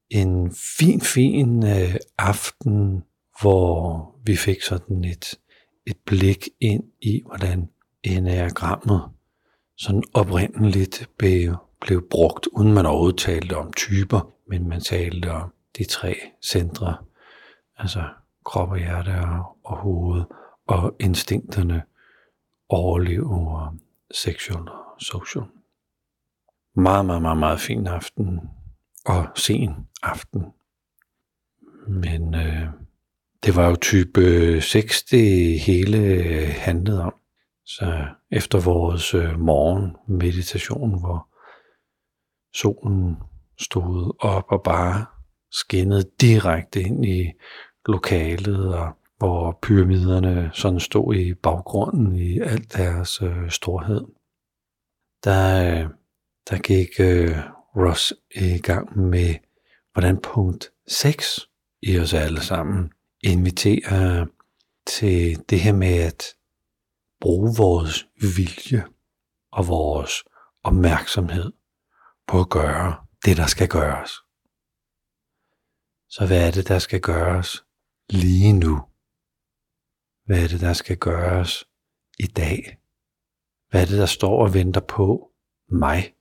en 0.10 0.56
fin, 0.78 1.02
fin 1.02 1.66
øh, 1.66 1.96
aften, 2.18 3.04
hvor 3.42 4.16
vi 4.26 4.36
fik 4.36 4.62
sådan 4.62 5.04
et, 5.04 5.40
et 5.88 5.98
blik 6.06 6.50
ind 6.60 6.84
i, 7.02 7.22
hvordan 7.26 7.70
enagrammet 8.04 9.02
sådan 9.78 10.04
oprindeligt 10.14 11.10
blev, 11.18 11.56
blev 11.82 12.10
brugt, 12.10 12.48
uden 12.48 12.74
man 12.74 12.86
overhovedet 12.86 13.20
talte 13.20 13.58
om 13.58 13.74
typer, 13.74 14.34
men 14.50 14.68
man 14.68 14.82
talte 14.82 15.32
om 15.32 15.54
de 15.78 15.84
tre 15.84 16.16
centre, 16.52 16.98
altså 17.78 18.04
krop 18.46 18.70
og 18.70 18.78
hjerte 18.78 19.10
og, 19.10 19.58
og 19.64 19.78
hoved, 19.78 20.24
og 20.68 20.96
instinkterne 21.00 21.84
overlever 22.70 23.76
sexual 24.14 24.70
og 24.70 25.02
social. 25.02 25.46
Meget, 26.76 27.06
meget, 27.06 27.22
meget, 27.22 27.38
meget 27.38 27.60
fin 27.60 27.88
aften 27.88 28.40
og 29.06 29.28
sen 29.36 29.88
aften. 30.04 30.46
Men 31.88 32.36
øh, 32.36 32.68
det 33.46 33.56
var 33.56 33.70
jo 33.70 33.76
type 33.76 34.22
øh, 34.22 34.62
6, 34.62 35.04
det 35.04 35.60
hele 35.60 35.98
øh, 35.98 36.50
handlede 36.58 37.02
om. 37.04 37.14
Så 37.66 38.08
efter 38.32 38.60
vores 38.60 39.14
øh, 39.14 39.40
morgen 39.40 39.96
meditation, 40.08 41.00
hvor 41.00 41.28
solen 42.54 43.18
stod 43.60 44.16
op 44.20 44.44
og 44.48 44.64
bare 44.64 45.06
skinnede 45.52 46.10
direkte 46.22 46.82
ind 46.82 47.06
i 47.06 47.32
lokalet, 47.86 48.76
og 48.76 48.98
hvor 49.18 49.60
pyramiderne 49.62 50.50
sådan 50.54 50.80
stod 50.80 51.16
i 51.16 51.34
baggrunden 51.34 52.16
i 52.16 52.40
al 52.40 52.66
deres 52.74 53.22
øh, 53.22 53.50
storhed. 53.50 54.02
Der, 55.24 55.64
øh, 55.64 55.90
der 56.50 56.58
gik 56.58 56.90
øh, 57.00 57.55
Ross 57.76 58.14
i 58.36 58.58
gang 58.58 58.98
med, 58.98 59.36
hvordan 59.94 60.22
punkt 60.22 60.72
6 60.88 61.50
i 61.82 62.00
os 62.00 62.14
alle 62.14 62.42
sammen 62.42 62.92
inviterer 63.24 64.26
til 64.88 65.50
det 65.50 65.60
her 65.60 65.74
med 65.74 66.04
at 66.04 66.24
bruge 67.22 67.58
vores 67.58 68.08
vilje 68.36 68.86
og 69.52 69.68
vores 69.68 70.24
opmærksomhed 70.64 71.52
på 72.28 72.40
at 72.40 72.50
gøre 72.50 73.06
det, 73.26 73.38
der 73.38 73.48
skal 73.48 73.68
gøres. 73.68 74.12
Så 76.10 76.28
hvad 76.28 76.48
er 76.48 76.52
det, 76.52 76.68
der 76.68 76.80
skal 76.80 77.02
gøres 77.02 77.66
lige 78.10 78.54
nu? 78.54 78.82
Hvad 80.26 80.44
er 80.44 80.48
det, 80.48 80.62
der 80.62 80.74
skal 80.74 80.98
gøres 80.98 81.66
i 82.20 82.28
dag? 82.28 82.78
Hvad 83.70 83.82
er 83.82 83.86
det, 83.86 83.98
der 83.98 84.06
står 84.06 84.42
og 84.44 84.54
venter 84.54 84.82
på 84.82 85.32
mig? 85.70 86.15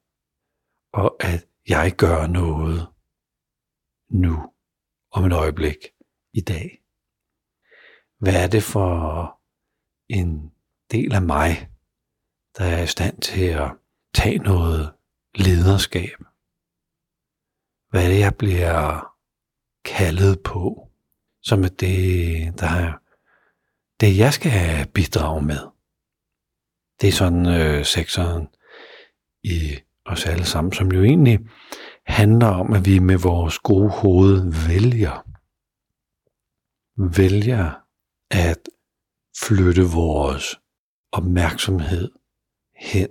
Og 0.94 1.16
at 1.20 1.46
jeg 1.68 1.92
gør 1.98 2.26
noget 2.26 2.88
nu, 4.10 4.52
om 5.10 5.24
et 5.24 5.32
øjeblik, 5.32 5.76
i 6.32 6.40
dag. 6.40 6.82
Hvad 8.18 8.44
er 8.44 8.46
det 8.46 8.62
for 8.62 9.40
en 10.08 10.52
del 10.90 11.14
af 11.14 11.22
mig, 11.22 11.70
der 12.58 12.64
er 12.64 12.82
i 12.82 12.86
stand 12.86 13.20
til 13.20 13.44
at 13.44 13.70
tage 14.14 14.38
noget 14.38 14.94
lederskab? 15.34 16.18
Hvad 17.90 18.04
er 18.04 18.08
det, 18.08 18.20
jeg 18.20 18.34
bliver 18.38 19.12
kaldet 19.84 20.42
på, 20.44 20.90
som 21.42 21.64
er 21.64 21.68
det, 21.68 22.60
der 22.60 22.66
er 22.66 22.92
det, 24.00 24.18
jeg 24.18 24.32
skal 24.32 24.88
bidrage 24.94 25.42
med. 25.42 25.60
Det 27.00 27.08
er 27.08 27.12
sådan 27.12 27.46
øh, 27.46 27.84
sektoren 27.84 28.48
i 29.42 29.80
os 30.06 30.26
alle 30.26 30.44
sammen, 30.44 30.72
som 30.72 30.92
jo 30.92 31.02
egentlig 31.02 31.38
handler 32.06 32.46
om, 32.46 32.72
at 32.72 32.86
vi 32.86 32.98
med 32.98 33.18
vores 33.18 33.58
gode 33.58 33.90
hoved 33.90 34.68
vælger. 34.68 35.26
Vælger 37.16 37.72
at 38.30 38.68
flytte 39.42 39.82
vores 39.82 40.60
opmærksomhed 41.12 42.12
hen 42.76 43.08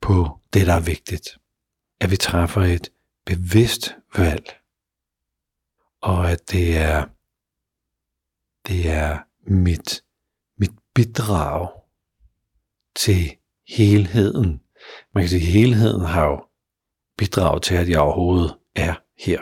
på 0.00 0.40
det, 0.52 0.66
der 0.66 0.74
er 0.74 0.80
vigtigt. 0.80 1.38
At 2.00 2.10
vi 2.10 2.16
træffer 2.16 2.60
et 2.60 2.92
bevidst 3.26 3.96
valg. 4.16 4.56
Og 6.00 6.30
at 6.30 6.50
det 6.50 6.76
er, 6.76 7.06
det 8.68 8.90
er 8.90 9.18
mit, 9.50 10.04
mit 10.58 10.72
bidrag 10.94 11.68
til 12.96 13.36
helheden. 13.68 14.62
Man 15.14 15.22
kan 15.22 15.28
sige, 15.28 15.42
at 15.42 15.52
helheden 15.52 16.04
har 16.04 16.26
jo 16.26 16.44
bidraget 17.18 17.62
til, 17.62 17.74
at 17.74 17.88
jeg 17.88 18.00
overhovedet 18.00 18.56
er 18.76 18.94
her 19.18 19.40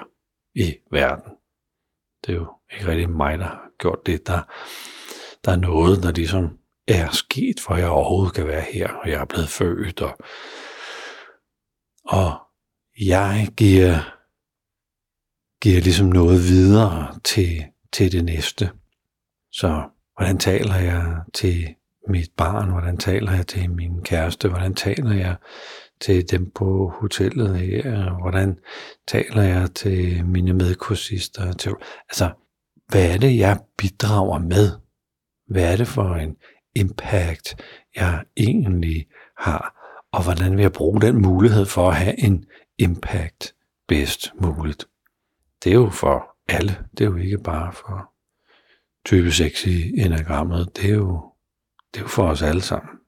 i 0.54 0.74
verden. 0.90 1.32
Det 2.26 2.32
er 2.32 2.36
jo 2.36 2.46
ikke 2.72 2.86
rigtig 2.86 3.10
mig, 3.10 3.38
der 3.38 3.44
har 3.44 3.70
gjort 3.78 4.06
det. 4.06 4.26
Der, 4.26 4.42
der 5.44 5.52
er 5.52 5.56
noget, 5.56 6.02
der 6.02 6.12
ligesom 6.12 6.58
er 6.88 7.10
sket, 7.10 7.60
for 7.60 7.76
jeg 7.76 7.88
overhovedet 7.88 8.34
kan 8.34 8.46
være 8.46 8.64
her, 8.72 8.88
og 8.88 9.10
jeg 9.10 9.20
er 9.20 9.24
blevet 9.24 9.48
født, 9.48 10.02
og, 10.02 10.18
og 12.04 12.38
jeg 13.00 13.48
giver, 13.56 13.94
giver 15.62 15.80
ligesom 15.80 16.06
noget 16.06 16.40
videre 16.40 17.20
til, 17.24 17.64
til 17.92 18.12
det 18.12 18.24
næste. 18.24 18.70
Så 19.52 19.88
hvordan 20.16 20.38
taler 20.38 20.76
jeg 20.76 21.22
til 21.34 21.75
mit 22.08 22.30
barn? 22.36 22.70
Hvordan 22.70 22.96
taler 22.96 23.32
jeg 23.32 23.46
til 23.46 23.70
min 23.70 24.02
kæreste? 24.02 24.48
Hvordan 24.48 24.74
taler 24.74 25.14
jeg 25.14 25.36
til 26.00 26.30
dem 26.30 26.50
på 26.50 26.92
hotellet 27.00 27.58
her? 27.58 28.20
Hvordan 28.20 28.58
taler 29.08 29.42
jeg 29.42 29.70
til 29.74 30.24
mine 30.24 30.52
medkursister? 30.52 31.52
Til, 31.52 31.72
altså, 32.08 32.30
hvad 32.88 33.14
er 33.14 33.18
det, 33.18 33.38
jeg 33.38 33.60
bidrager 33.78 34.38
med? 34.38 34.70
Hvad 35.48 35.72
er 35.72 35.76
det 35.76 35.88
for 35.88 36.14
en 36.14 36.36
impact, 36.74 37.56
jeg 37.96 38.24
egentlig 38.36 39.06
har? 39.38 39.76
Og 40.12 40.22
hvordan 40.24 40.56
vil 40.56 40.62
jeg 40.62 40.72
bruge 40.72 41.00
den 41.00 41.22
mulighed 41.22 41.66
for 41.66 41.88
at 41.88 41.96
have 41.96 42.24
en 42.24 42.44
impact 42.78 43.54
bedst 43.88 44.32
muligt? 44.40 44.84
Det 45.64 45.70
er 45.70 45.76
jo 45.76 45.90
for 45.90 46.36
alle. 46.48 46.76
Det 46.98 47.04
er 47.04 47.10
jo 47.10 47.16
ikke 47.16 47.38
bare 47.38 47.72
for 47.72 48.12
type 49.06 49.32
6 49.32 49.66
i 49.66 50.00
enagrammet. 50.00 50.76
Det 50.76 50.90
er 50.90 50.94
jo, 50.94 51.32
det 51.96 52.00
er 52.00 52.04
jo 52.04 52.08
for 52.08 52.28
os 52.28 52.42
alle 52.42 52.62
sammen. 52.62 52.98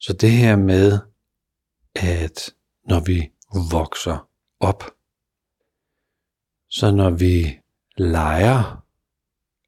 Så 0.00 0.12
det 0.12 0.30
her 0.30 0.56
med, 0.56 0.98
at 1.94 2.54
når 2.84 3.00
vi 3.00 3.32
vokser 3.72 4.28
op, 4.60 4.82
så 6.68 6.90
når 6.90 7.10
vi 7.10 7.60
leger 7.96 8.84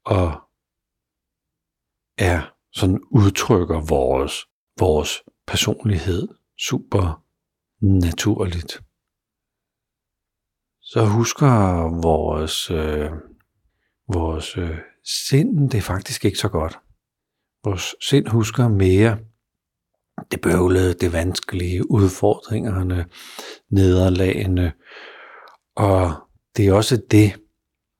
og 0.03 0.41
er 2.17 2.55
sådan 2.71 2.99
udtrykker 3.11 3.79
vores, 3.79 4.33
vores 4.79 5.23
personlighed 5.47 6.27
super 6.57 7.23
naturligt, 7.81 8.83
så 10.81 11.05
husker 11.05 11.47
vores, 12.01 12.71
øh, 12.71 13.11
vores 14.13 14.57
øh, 14.57 14.77
sind 15.03 15.69
det 15.69 15.83
faktisk 15.83 16.25
ikke 16.25 16.37
så 16.37 16.49
godt. 16.49 16.82
Vores 17.63 17.95
sind 18.01 18.27
husker 18.27 18.67
mere 18.67 19.17
det 20.31 20.41
bøvlede, 20.41 20.93
det 20.93 21.13
vanskelige, 21.13 21.91
udfordringerne, 21.91 23.05
nederlagene. 23.69 24.73
Og 25.75 26.15
det 26.57 26.67
er 26.67 26.73
også 26.73 27.01
det, 27.11 27.39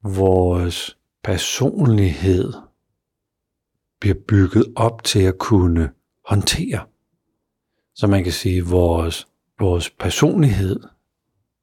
vores 0.03 0.97
personlighed 1.23 2.53
bliver 3.99 4.15
bygget 4.27 4.73
op 4.75 5.03
til 5.03 5.21
at 5.23 5.37
kunne 5.37 5.91
håndtere. 6.27 6.85
Så 7.95 8.07
man 8.07 8.23
kan 8.23 8.33
sige, 8.33 8.57
at 8.57 8.71
vores, 8.71 9.27
vores 9.59 9.89
personlighed 9.89 10.79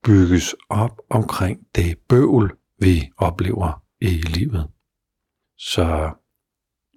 bygges 0.04 0.54
op 0.69 1.00
omkring 1.11 1.66
det 1.75 1.99
bøvl, 2.09 2.57
vi 2.78 3.11
oplever 3.16 3.83
i 4.00 4.09
livet. 4.09 4.69
Så 5.59 6.11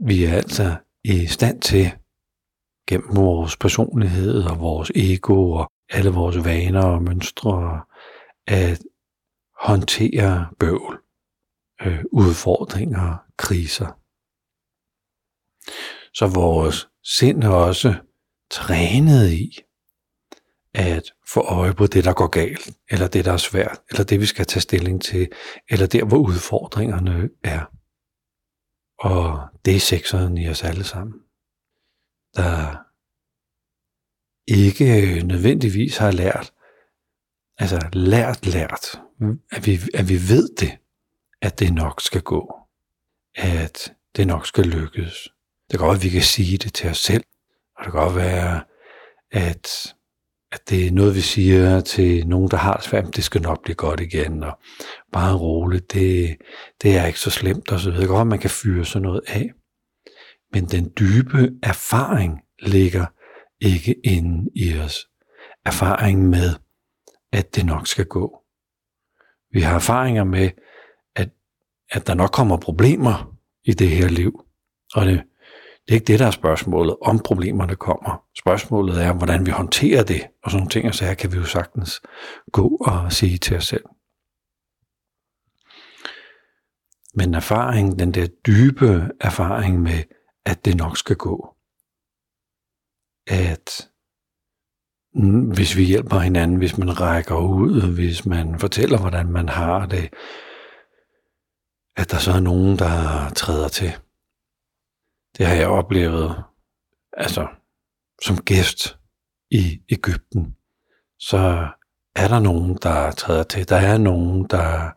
vi 0.07 0.23
er 0.23 0.33
altså 0.33 0.77
i 1.03 1.27
stand 1.27 1.61
til 1.61 1.91
gennem 2.87 3.15
vores 3.15 3.57
personlighed 3.57 4.43
og 4.43 4.59
vores 4.59 4.91
ego 4.95 5.51
og 5.51 5.71
alle 5.89 6.09
vores 6.09 6.45
vaner 6.45 6.85
og 6.85 7.03
mønstre 7.03 7.81
at 8.47 8.81
håndtere 9.59 10.47
bøvl, 10.59 10.99
øh, 11.81 12.03
udfordringer, 12.11 13.17
kriser. 13.37 13.99
Så 16.13 16.27
vores 16.27 16.89
sind 17.03 17.43
er 17.43 17.49
også 17.49 17.93
trænet 18.51 19.29
i 19.31 19.59
at 20.73 21.03
få 21.27 21.41
øje 21.41 21.73
på 21.73 21.87
det, 21.87 22.03
der 22.03 22.13
går 22.13 22.27
galt, 22.27 22.71
eller 22.89 23.07
det, 23.07 23.25
der 23.25 23.33
er 23.33 23.37
svært, 23.37 23.81
eller 23.89 24.03
det, 24.03 24.19
vi 24.19 24.25
skal 24.25 24.45
tage 24.45 24.61
stilling 24.61 25.01
til, 25.01 25.29
eller 25.69 25.87
der, 25.87 26.05
hvor 26.05 26.17
udfordringerne 26.17 27.29
er. 27.43 27.65
Og 29.03 29.47
det 29.65 29.75
er 29.75 29.79
sekseren 29.79 30.37
i 30.37 30.49
os 30.49 30.63
alle 30.63 30.83
sammen, 30.83 31.19
der 32.35 32.77
ikke 34.47 35.21
nødvendigvis 35.23 35.97
har 35.97 36.11
lært, 36.11 36.53
altså 37.57 37.89
lært, 37.93 38.45
lært, 38.45 39.01
at 39.51 39.65
vi, 39.65 39.79
at 39.93 40.09
vi 40.09 40.13
ved 40.13 40.55
det, 40.55 40.77
at 41.41 41.59
det 41.59 41.73
nok 41.73 42.01
skal 42.01 42.21
gå, 42.21 42.55
at 43.35 43.95
det 44.15 44.27
nok 44.27 44.47
skal 44.47 44.65
lykkes. 44.65 45.29
Det 45.71 45.79
kan 45.79 45.87
godt 45.87 45.97
at 45.97 46.03
vi 46.03 46.09
kan 46.09 46.21
sige 46.21 46.57
det 46.57 46.73
til 46.73 46.89
os 46.89 46.97
selv, 46.97 47.23
og 47.77 47.85
det 47.85 47.91
kan 47.91 48.01
godt 48.01 48.15
være, 48.15 48.63
at 49.31 49.95
at 50.53 50.69
det 50.69 50.87
er 50.87 50.91
noget, 50.91 51.15
vi 51.15 51.21
siger 51.21 51.81
til 51.81 52.27
nogen, 52.27 52.51
der 52.51 52.57
har 52.57 52.73
det 52.73 52.83
svært, 52.83 53.15
det 53.15 53.23
skal 53.23 53.41
nok 53.41 53.63
blive 53.63 53.75
godt 53.75 53.99
igen, 53.99 54.43
og 54.43 54.59
bare 55.11 55.37
roligt, 55.37 55.93
det, 55.93 56.37
det 56.81 56.97
er 56.97 57.05
ikke 57.05 57.19
så 57.19 57.29
slemt, 57.29 57.71
og 57.71 57.79
så 57.79 57.91
videre. 57.91 58.07
Godt, 58.07 58.27
man 58.27 58.39
kan 58.39 58.49
fyre 58.49 58.85
sådan 58.85 59.01
noget 59.01 59.21
af. 59.27 59.51
Men 60.53 60.65
den 60.65 60.91
dybe 60.99 61.51
erfaring 61.63 62.41
ligger 62.59 63.05
ikke 63.61 63.95
inde 64.03 64.49
i 64.55 64.77
os. 64.77 65.07
Erfaring 65.65 66.29
med, 66.29 66.49
at 67.31 67.55
det 67.55 67.65
nok 67.65 67.87
skal 67.87 68.05
gå. 68.05 68.43
Vi 69.51 69.61
har 69.61 69.75
erfaringer 69.75 70.23
med, 70.23 70.49
at, 71.15 71.29
at 71.91 72.07
der 72.07 72.13
nok 72.13 72.31
kommer 72.31 72.57
problemer 72.57 73.35
i 73.63 73.73
det 73.73 73.89
her 73.89 74.07
liv. 74.07 74.45
Og 74.95 75.05
det, 75.05 75.23
det 75.85 75.91
er 75.91 75.93
ikke 75.93 76.05
det, 76.05 76.19
der 76.19 76.27
er 76.27 76.31
spørgsmålet, 76.31 76.95
om 77.01 77.19
problemerne 77.19 77.75
kommer. 77.75 78.23
Spørgsmålet 78.37 79.03
er, 79.03 79.13
hvordan 79.13 79.45
vi 79.45 79.51
håndterer 79.51 80.03
det, 80.03 80.21
og 80.43 80.51
sådan 80.51 80.59
nogle 80.59 80.69
ting, 80.69 80.87
og 80.87 80.95
så 80.95 81.05
her 81.05 81.13
kan 81.13 81.31
vi 81.31 81.37
jo 81.37 81.45
sagtens 81.45 82.01
gå 82.51 82.67
og 82.67 83.11
sige 83.11 83.37
til 83.37 83.57
os 83.57 83.67
selv. 83.67 83.85
Men 87.15 87.33
erfaring, 87.33 87.99
den 87.99 88.11
der 88.13 88.27
dybe 88.27 89.09
erfaring 89.21 89.81
med, 89.81 90.03
at 90.45 90.65
det 90.65 90.77
nok 90.77 90.97
skal 90.97 91.15
gå. 91.15 91.55
At 93.27 93.89
hvis 95.55 95.77
vi 95.77 95.83
hjælper 95.83 96.19
hinanden, 96.19 96.57
hvis 96.57 96.77
man 96.77 97.01
rækker 97.01 97.35
ud, 97.35 97.93
hvis 97.95 98.25
man 98.25 98.59
fortæller, 98.59 98.97
hvordan 98.99 99.31
man 99.31 99.49
har 99.49 99.85
det, 99.85 100.13
at 101.95 102.11
der 102.11 102.17
så 102.17 102.31
er 102.31 102.39
nogen, 102.39 102.79
der 102.79 103.29
træder 103.35 103.67
til. 103.67 103.93
Det 105.37 105.45
har 105.45 105.55
jeg 105.55 105.67
oplevet, 105.67 106.43
altså 107.17 107.47
som 108.21 108.37
gæst 108.37 108.97
i 109.51 109.81
Ægypten, 109.89 110.55
så 111.19 111.67
er 112.15 112.27
der 112.27 112.39
nogen, 112.39 112.77
der 112.81 113.11
træder 113.11 113.43
til. 113.43 113.69
Der 113.69 113.75
er 113.75 113.97
nogen, 113.97 114.47
der 114.49 114.91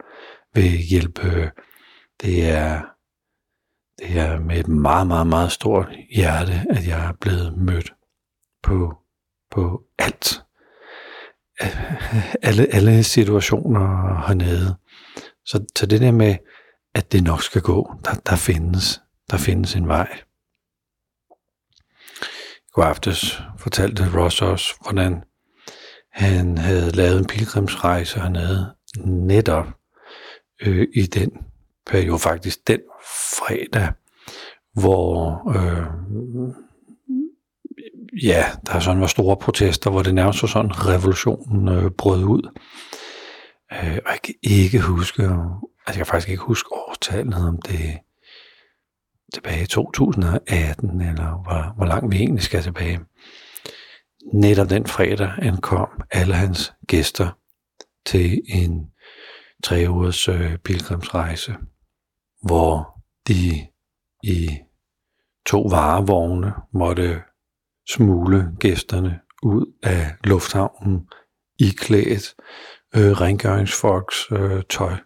vil 0.55 0.71
hjælpe. 0.71 1.51
Det 2.23 2.51
er, 2.51 2.83
det 3.99 4.19
er 4.19 4.41
med 4.41 4.61
et 4.61 4.69
meget, 4.69 5.07
meget, 5.07 5.27
meget 5.27 5.53
stort 5.53 5.89
hjerte, 6.11 6.53
at 6.71 6.87
jeg 6.87 7.09
er 7.09 7.13
blevet 7.21 7.59
mødt 7.59 7.95
på, 8.63 8.95
på 9.51 9.83
alt. 9.99 10.43
Alle, 12.43 12.67
alle 12.75 13.03
situationer 13.03 14.27
hernede. 14.27 14.77
Så, 15.45 15.65
så 15.77 15.87
det 15.87 16.01
der 16.01 16.13
med, 16.13 16.37
at 16.95 17.13
det 17.13 17.25
nok 17.25 17.43
skal 17.43 17.63
gå, 17.63 17.95
der, 18.05 18.15
der 18.15 18.37
findes, 18.37 19.03
der 19.31 19.37
findes 19.37 19.77
en 19.77 19.89
vej 19.89 20.26
går 22.77 22.83
aftes 22.83 23.43
fortalte 23.59 24.21
Ross 24.21 24.43
også, 24.43 24.75
hvordan 24.83 25.23
han 26.13 26.59
havde 26.59 26.91
lavet 26.91 27.19
en 27.19 27.27
pilgrimsrejse 27.27 28.21
hernede 28.21 28.75
netop 29.05 29.67
øh, 30.63 30.89
i 30.95 31.03
den 31.03 31.31
periode, 31.87 32.19
faktisk 32.19 32.69
den 32.69 32.81
fredag, 33.39 33.93
hvor 34.75 35.43
øh, 35.57 35.87
ja, 38.23 38.45
der 38.67 38.81
sådan 38.81 39.01
var 39.01 39.07
store 39.07 39.37
protester, 39.37 39.91
hvor 39.91 40.03
det 40.03 40.15
nærmest 40.15 40.43
var 40.43 40.49
sådan, 40.49 40.89
revolutionen 40.89 41.69
øh, 41.69 41.91
brød 41.91 42.25
ud. 42.25 42.51
Øh, 43.73 43.99
og 44.07 44.13
jeg 44.13 44.21
kan 44.25 44.35
ikke 44.43 44.81
huske, 44.81 45.23
altså 45.23 45.39
jeg 45.87 45.95
kan 45.95 46.07
faktisk 46.07 46.29
ikke 46.29 46.43
huske 46.43 46.69
årtallet, 46.73 47.49
om 47.49 47.63
det 47.63 47.99
tilbage 49.35 49.63
i 49.63 49.67
2018, 49.67 51.01
eller 51.01 51.43
hvor, 51.43 51.75
hvor 51.77 51.87
langt 51.87 52.13
vi 52.13 52.17
egentlig 52.17 52.43
skal 52.43 52.63
tilbage. 52.63 53.01
Netop 54.33 54.71
den 54.71 54.87
fredag 54.87 55.33
ankom 55.39 55.89
alle 56.11 56.35
hans 56.35 56.73
gæster 56.87 57.31
til 58.07 58.43
en 58.49 58.91
tre 59.65 59.87
ugers 59.89 60.29
øh, 60.29 60.59
pilgrimsrejse, 60.59 61.55
hvor 62.43 63.03
de 63.29 63.67
i 64.23 64.51
to 65.47 65.63
varevogne 65.63 66.53
måtte 66.73 67.23
smule 67.89 68.49
gæsterne 68.61 69.21
ud 69.43 69.73
af 69.83 70.07
lufthavnen 70.25 71.09
iklædt 71.59 72.35
øh, 72.97 73.13
rengøringsfolks 73.13 74.27
øh, 74.33 74.63
tøj 74.71 74.97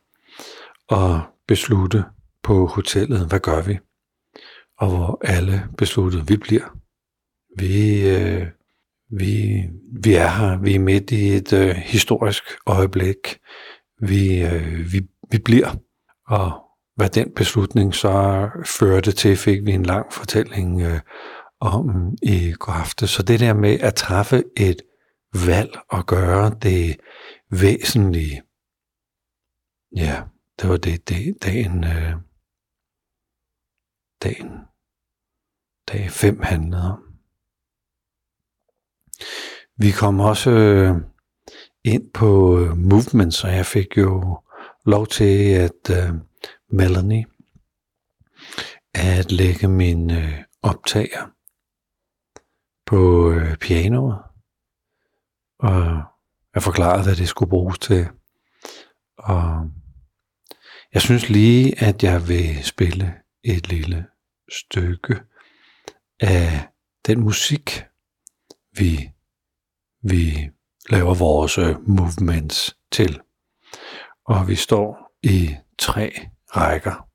og 0.89 1.21
beslutte 1.49 2.05
på 2.43 2.67
hotellet, 2.67 3.29
hvad 3.29 3.41
gør 3.41 3.63
vi? 3.63 3.79
Og 4.81 4.89
hvor 4.89 5.19
alle 5.25 5.69
besluttede, 5.79 6.27
vi 6.27 6.37
bliver. 6.37 6.77
Vi, 7.59 8.09
øh, 8.09 8.47
vi, 9.11 9.63
vi 10.03 10.15
er 10.15 10.29
her, 10.29 10.59
vi 10.59 10.75
er 10.75 10.79
midt 10.79 11.11
i 11.11 11.29
et 11.29 11.53
øh, 11.53 11.77
historisk 11.77 12.45
øjeblik. 12.67 13.39
Vi, 14.01 14.43
øh, 14.43 14.93
vi, 14.93 15.09
vi 15.31 15.39
bliver. 15.39 15.77
Og 16.27 16.53
hvad 16.97 17.09
den 17.09 17.35
beslutning 17.35 17.95
så 17.95 18.49
førte 18.67 19.13
til, 19.13 19.37
fik 19.37 19.67
vi 19.67 19.73
en 19.73 19.83
lang 19.83 20.13
fortælling 20.13 20.83
øh, 20.83 21.01
om 21.61 22.15
i 22.23 22.53
går 22.53 22.73
aften. 22.73 23.07
Så 23.07 23.23
det 23.23 23.41
der 23.41 23.55
med 23.55 23.81
at 23.81 23.95
træffe 23.95 24.45
et 24.57 24.83
valg 25.47 25.79
og 25.89 26.07
gøre 26.07 26.51
det 26.63 27.01
væsentlige, 27.51 28.43
ja, 29.97 30.23
det 30.61 30.69
var 30.69 30.77
det, 30.77 31.09
det 31.09 31.37
dagen, 31.43 31.85
øh, 31.85 32.15
dagen, 34.23 34.70
dag 35.93 36.11
5 36.11 36.43
handlede 36.43 36.93
om. 36.93 37.03
Vi 39.77 39.91
kom 39.91 40.21
også 40.21 40.51
øh, 40.51 40.97
ind 41.85 42.11
på 42.11 42.59
øh, 42.59 42.77
movements, 42.77 43.45
og 43.45 43.51
jeg 43.51 43.67
fik 43.67 43.97
jo 43.97 44.41
lov 44.87 45.07
til 45.07 45.53
at 45.55 45.91
øh, 45.91 46.15
Melanie 46.71 47.27
at 48.95 49.33
lægge 49.33 49.69
min 49.69 50.13
optager 50.63 51.31
på 52.87 53.33
pianoet, 53.61 54.19
og 55.59 56.03
jeg 56.55 56.63
forklarede, 56.63 57.03
hvad 57.03 57.17
det 57.17 57.29
skulle 57.29 57.51
bruges 57.51 57.79
til. 57.79 58.09
Og 59.19 59.71
jeg 60.95 61.03
synes 61.03 61.29
lige, 61.29 61.85
at 61.85 62.03
jeg 62.03 62.29
vil 62.29 62.65
spille 62.65 63.15
et 63.45 63.69
lille 63.69 64.07
stykke 64.53 65.21
af 66.21 66.69
den 67.07 67.21
musik, 67.21 67.85
vi, 68.79 69.11
vi 70.03 70.51
laver 70.91 71.15
vores 71.15 71.59
øh, 71.59 71.89
movements 71.89 72.77
til. 72.93 73.21
Og 74.25 74.49
vi 74.49 74.55
står 74.55 75.13
i 75.23 75.57
tre 75.79 76.13
rækker. 76.57 77.07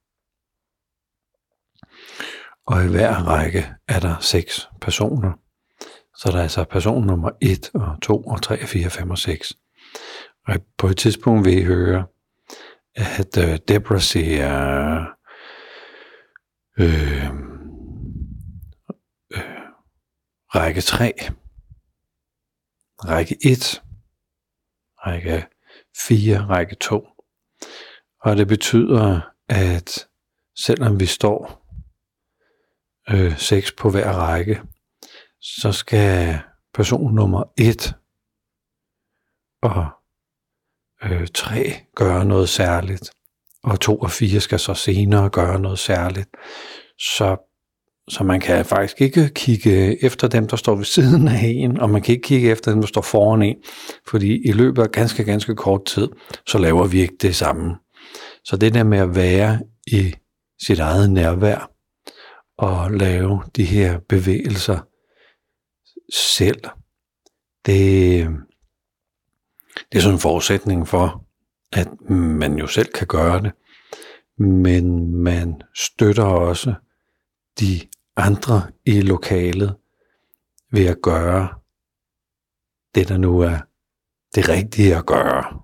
Og 2.65 2.83
i 2.83 2.87
hver 2.87 3.13
række 3.13 3.73
er 3.87 3.99
der 3.99 4.19
seks 4.19 4.69
personer. 4.81 5.31
Så 6.15 6.31
der 6.31 6.37
er 6.37 6.41
altså 6.41 6.63
person 6.63 7.05
nummer 7.05 7.29
1 7.41 7.71
og 7.73 8.01
2 8.01 8.23
og 8.23 8.41
3 8.41 8.61
og 8.61 8.67
4 8.67 8.89
5 8.89 9.11
og 9.11 9.17
6. 9.17 9.53
Og 10.47 10.55
på 10.77 10.87
et 10.87 10.97
tidspunkt 10.97 11.45
vil 11.45 11.57
I 11.57 11.63
høre, 11.63 12.05
at 12.95 13.37
øh, 13.37 13.59
Deborah 13.67 14.01
siger, 14.01 15.05
øh, 16.79 17.44
række 20.55 20.81
3, 20.81 21.13
række 22.97 23.37
1, 23.45 23.81
række 24.97 25.47
4, 25.97 26.45
række 26.45 26.75
2. 26.75 27.07
Og 28.21 28.37
det 28.37 28.47
betyder, 28.47 29.21
at 29.49 30.07
selvom 30.55 30.99
vi 30.99 31.05
står 31.05 31.67
øh, 33.09 33.37
6 33.37 33.71
på 33.71 33.89
hver 33.89 34.11
række, 34.11 34.61
så 35.41 35.71
skal 35.71 36.39
person 36.73 37.13
nummer 37.15 37.43
1 37.57 37.95
og 39.61 39.89
øh, 41.03 41.27
3 41.33 41.73
gøre 41.95 42.25
noget 42.25 42.49
særligt, 42.49 43.11
og 43.63 43.79
2 43.79 43.97
og 43.97 44.11
4 44.11 44.39
skal 44.39 44.59
så 44.59 44.73
senere 44.73 45.29
gøre 45.29 45.59
noget 45.59 45.79
særligt. 45.79 46.29
Så, 46.97 47.37
så 48.07 48.23
man 48.23 48.39
kan 48.39 48.65
faktisk 48.65 49.01
ikke 49.01 49.29
kigge 49.29 50.03
efter 50.05 50.27
dem, 50.27 50.47
der 50.47 50.55
står 50.55 50.75
ved 50.75 50.85
siden 50.85 51.27
af 51.27 51.41
en, 51.43 51.79
og 51.79 51.89
man 51.89 52.01
kan 52.01 52.15
ikke 52.15 52.27
kigge 52.27 52.51
efter 52.51 52.71
dem, 52.71 52.81
der 52.81 52.87
står 52.87 53.01
foran 53.01 53.41
en, 53.41 53.55
fordi 54.07 54.47
i 54.47 54.51
løbet 54.51 54.81
af 54.81 54.91
ganske, 54.91 55.23
ganske 55.23 55.55
kort 55.55 55.85
tid, 55.85 56.07
så 56.47 56.57
laver 56.57 56.87
vi 56.87 57.01
ikke 57.01 57.17
det 57.21 57.35
samme. 57.35 57.75
Så 58.43 58.57
det 58.57 58.73
der 58.73 58.83
med 58.83 58.97
at 58.97 59.15
være 59.15 59.59
i 59.87 60.13
sit 60.65 60.79
eget 60.79 61.09
nærvær, 61.09 61.71
og 62.57 62.91
lave 62.91 63.41
de 63.55 63.63
her 63.63 63.99
bevægelser, 64.09 64.79
selv, 66.13 66.61
det, 67.65 68.27
det 69.91 69.97
er 69.97 70.01
sådan 70.01 70.15
en 70.15 70.19
forudsætning 70.19 70.87
for, 70.87 71.25
at 71.73 71.87
man 72.09 72.57
jo 72.57 72.67
selv 72.67 72.87
kan 72.87 73.07
gøre 73.07 73.41
det, 73.41 73.51
men 74.37 75.15
man 75.15 75.61
støtter 75.75 76.23
også 76.23 76.73
de 77.59 77.81
andre 78.15 78.71
i 78.85 79.01
lokalet 79.01 79.75
ved 80.71 80.85
at 80.85 81.01
gøre 81.01 81.49
det, 82.95 83.07
der 83.09 83.17
nu 83.17 83.39
er 83.39 83.57
det 84.35 84.49
rigtige 84.49 84.95
at 84.95 85.05
gøre 85.05 85.61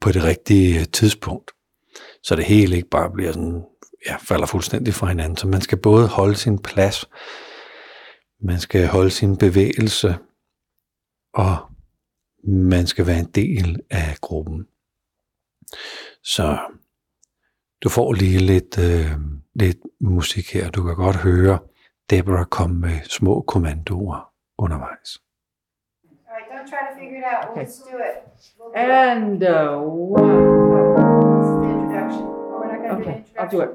på 0.00 0.12
det 0.12 0.24
rigtige 0.24 0.84
tidspunkt. 0.84 1.50
Så 2.22 2.36
det 2.36 2.44
hele 2.44 2.76
ikke 2.76 2.88
bare 2.88 3.10
bliver 3.10 3.32
sådan, 3.32 3.64
ja, 4.06 4.16
falder 4.16 4.46
fuldstændig 4.46 4.94
fra 4.94 5.06
hinanden. 5.06 5.36
Så 5.36 5.46
man 5.46 5.60
skal 5.60 5.78
både 5.78 6.08
holde 6.08 6.36
sin 6.36 6.58
plads, 6.58 7.04
man 8.40 8.60
skal 8.60 8.86
holde 8.86 9.10
sin 9.10 9.36
bevægelse, 9.36 10.16
og 11.34 11.56
man 12.44 12.86
skal 12.86 13.06
være 13.06 13.18
en 13.18 13.30
del 13.30 13.80
af 13.90 14.16
gruppen. 14.20 14.66
Så 16.24 16.58
du 17.82 17.88
får 17.88 18.12
lige 18.12 18.38
lidt, 18.38 18.78
øh, 18.78 19.16
lidt 19.54 19.78
musik 20.00 20.52
her. 20.54 20.70
Du 20.70 20.82
kan 20.82 20.94
godt 20.96 21.16
høre 21.16 21.58
Deborah 22.10 22.44
komme 22.46 22.80
med 22.80 23.00
små 23.04 23.40
kommandoer 23.40 24.32
undervejs. 24.58 25.18
Alright, 26.28 26.46
don't 26.52 26.68
try 26.70 26.82
to 26.88 26.98
figure 27.00 27.18
it 27.18 27.24
out. 27.32 27.44
We'll 27.44 27.52
Okay. 27.52 27.64
just 27.66 27.84
do 27.90 27.96
it. 28.08 28.16
We'll 28.58 28.72
do 28.72 28.78
And 28.78 29.42
uh, 29.42 29.82
one. 30.16 30.30
it. 30.30 30.42
This 31.38 31.46
is 31.50 31.56
the 31.62 31.70
introduction. 31.74 32.24
We're 32.24 32.70
not 32.72 32.78
gonna 32.82 32.96
do 32.96 33.10
Okay, 33.10 33.24
I'll 33.38 33.50
do 33.56 33.60
it. 33.66 33.70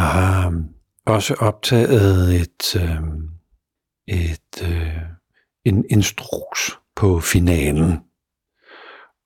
Jeg 0.00 0.08
har 0.08 0.46
øhm, 0.46 0.68
også 1.06 1.34
optaget 1.34 2.40
et, 2.40 2.76
øh, 2.76 3.02
et 4.06 4.62
øh, 4.62 4.96
en 5.64 5.84
instruks 5.90 6.78
på 6.96 7.20
finalen. 7.20 7.98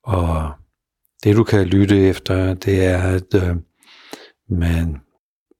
Og 0.03 0.51
det 1.23 1.35
du 1.35 1.43
kan 1.43 1.67
lytte 1.67 2.07
efter, 2.07 2.53
det 2.53 2.85
er, 2.85 3.01
at 3.01 3.33
øh, 3.35 3.55
man, 4.49 5.01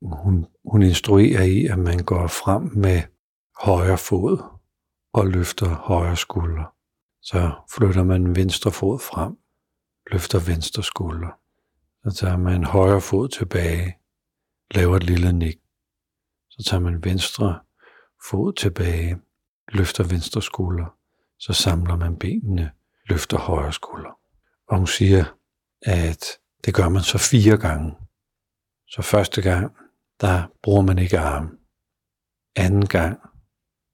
hun, 0.01 0.45
hun 0.71 0.82
instruerer 0.82 1.43
i, 1.43 1.65
at 1.65 1.80
man 1.80 1.99
går 1.99 2.28
frem 2.28 2.62
med 2.62 3.01
højre 3.60 3.97
fod 3.97 4.43
og 5.13 5.28
løfter 5.28 5.69
højre 5.69 6.17
skulder. 6.17 6.73
Så 7.21 7.51
flytter 7.75 8.04
man 8.04 8.36
venstre 8.36 8.71
fod 8.71 8.99
frem, 8.99 9.34
løfter 10.12 10.39
venstre 10.39 10.84
skulder. 10.84 11.39
Så 12.04 12.17
tager 12.19 12.38
man 12.38 12.63
højre 12.63 13.01
fod 13.01 13.28
tilbage, 13.28 13.97
laver 14.71 14.97
et 14.97 15.04
lille 15.04 15.34
nik. 15.34 15.58
Så 16.49 16.63
tager 16.69 16.82
man 16.82 17.04
venstre 17.04 17.60
fod 18.30 18.54
tilbage, 18.54 19.17
løfter 19.67 20.04
venstre 20.04 20.41
skulder. 20.41 20.97
Så 21.39 21.54
samler 21.54 21.95
man 21.95 22.19
benene, 22.19 22.71
løfter 23.10 23.38
højre 23.38 23.73
skulder. 23.73 24.19
Og 24.67 24.78
hun 24.78 24.88
siger, 24.88 25.25
at 25.82 26.25
det 26.65 26.73
gør 26.73 26.89
man 26.89 27.01
så 27.01 27.17
fire 27.17 27.58
gange. 27.58 27.95
Så 28.88 29.01
første 29.01 29.41
gang, 29.41 29.71
der 30.21 30.43
bruger 30.63 30.82
man 30.82 30.99
ikke 30.99 31.19
arm. 31.19 31.58
Anden 32.56 32.88
gang, 32.88 33.19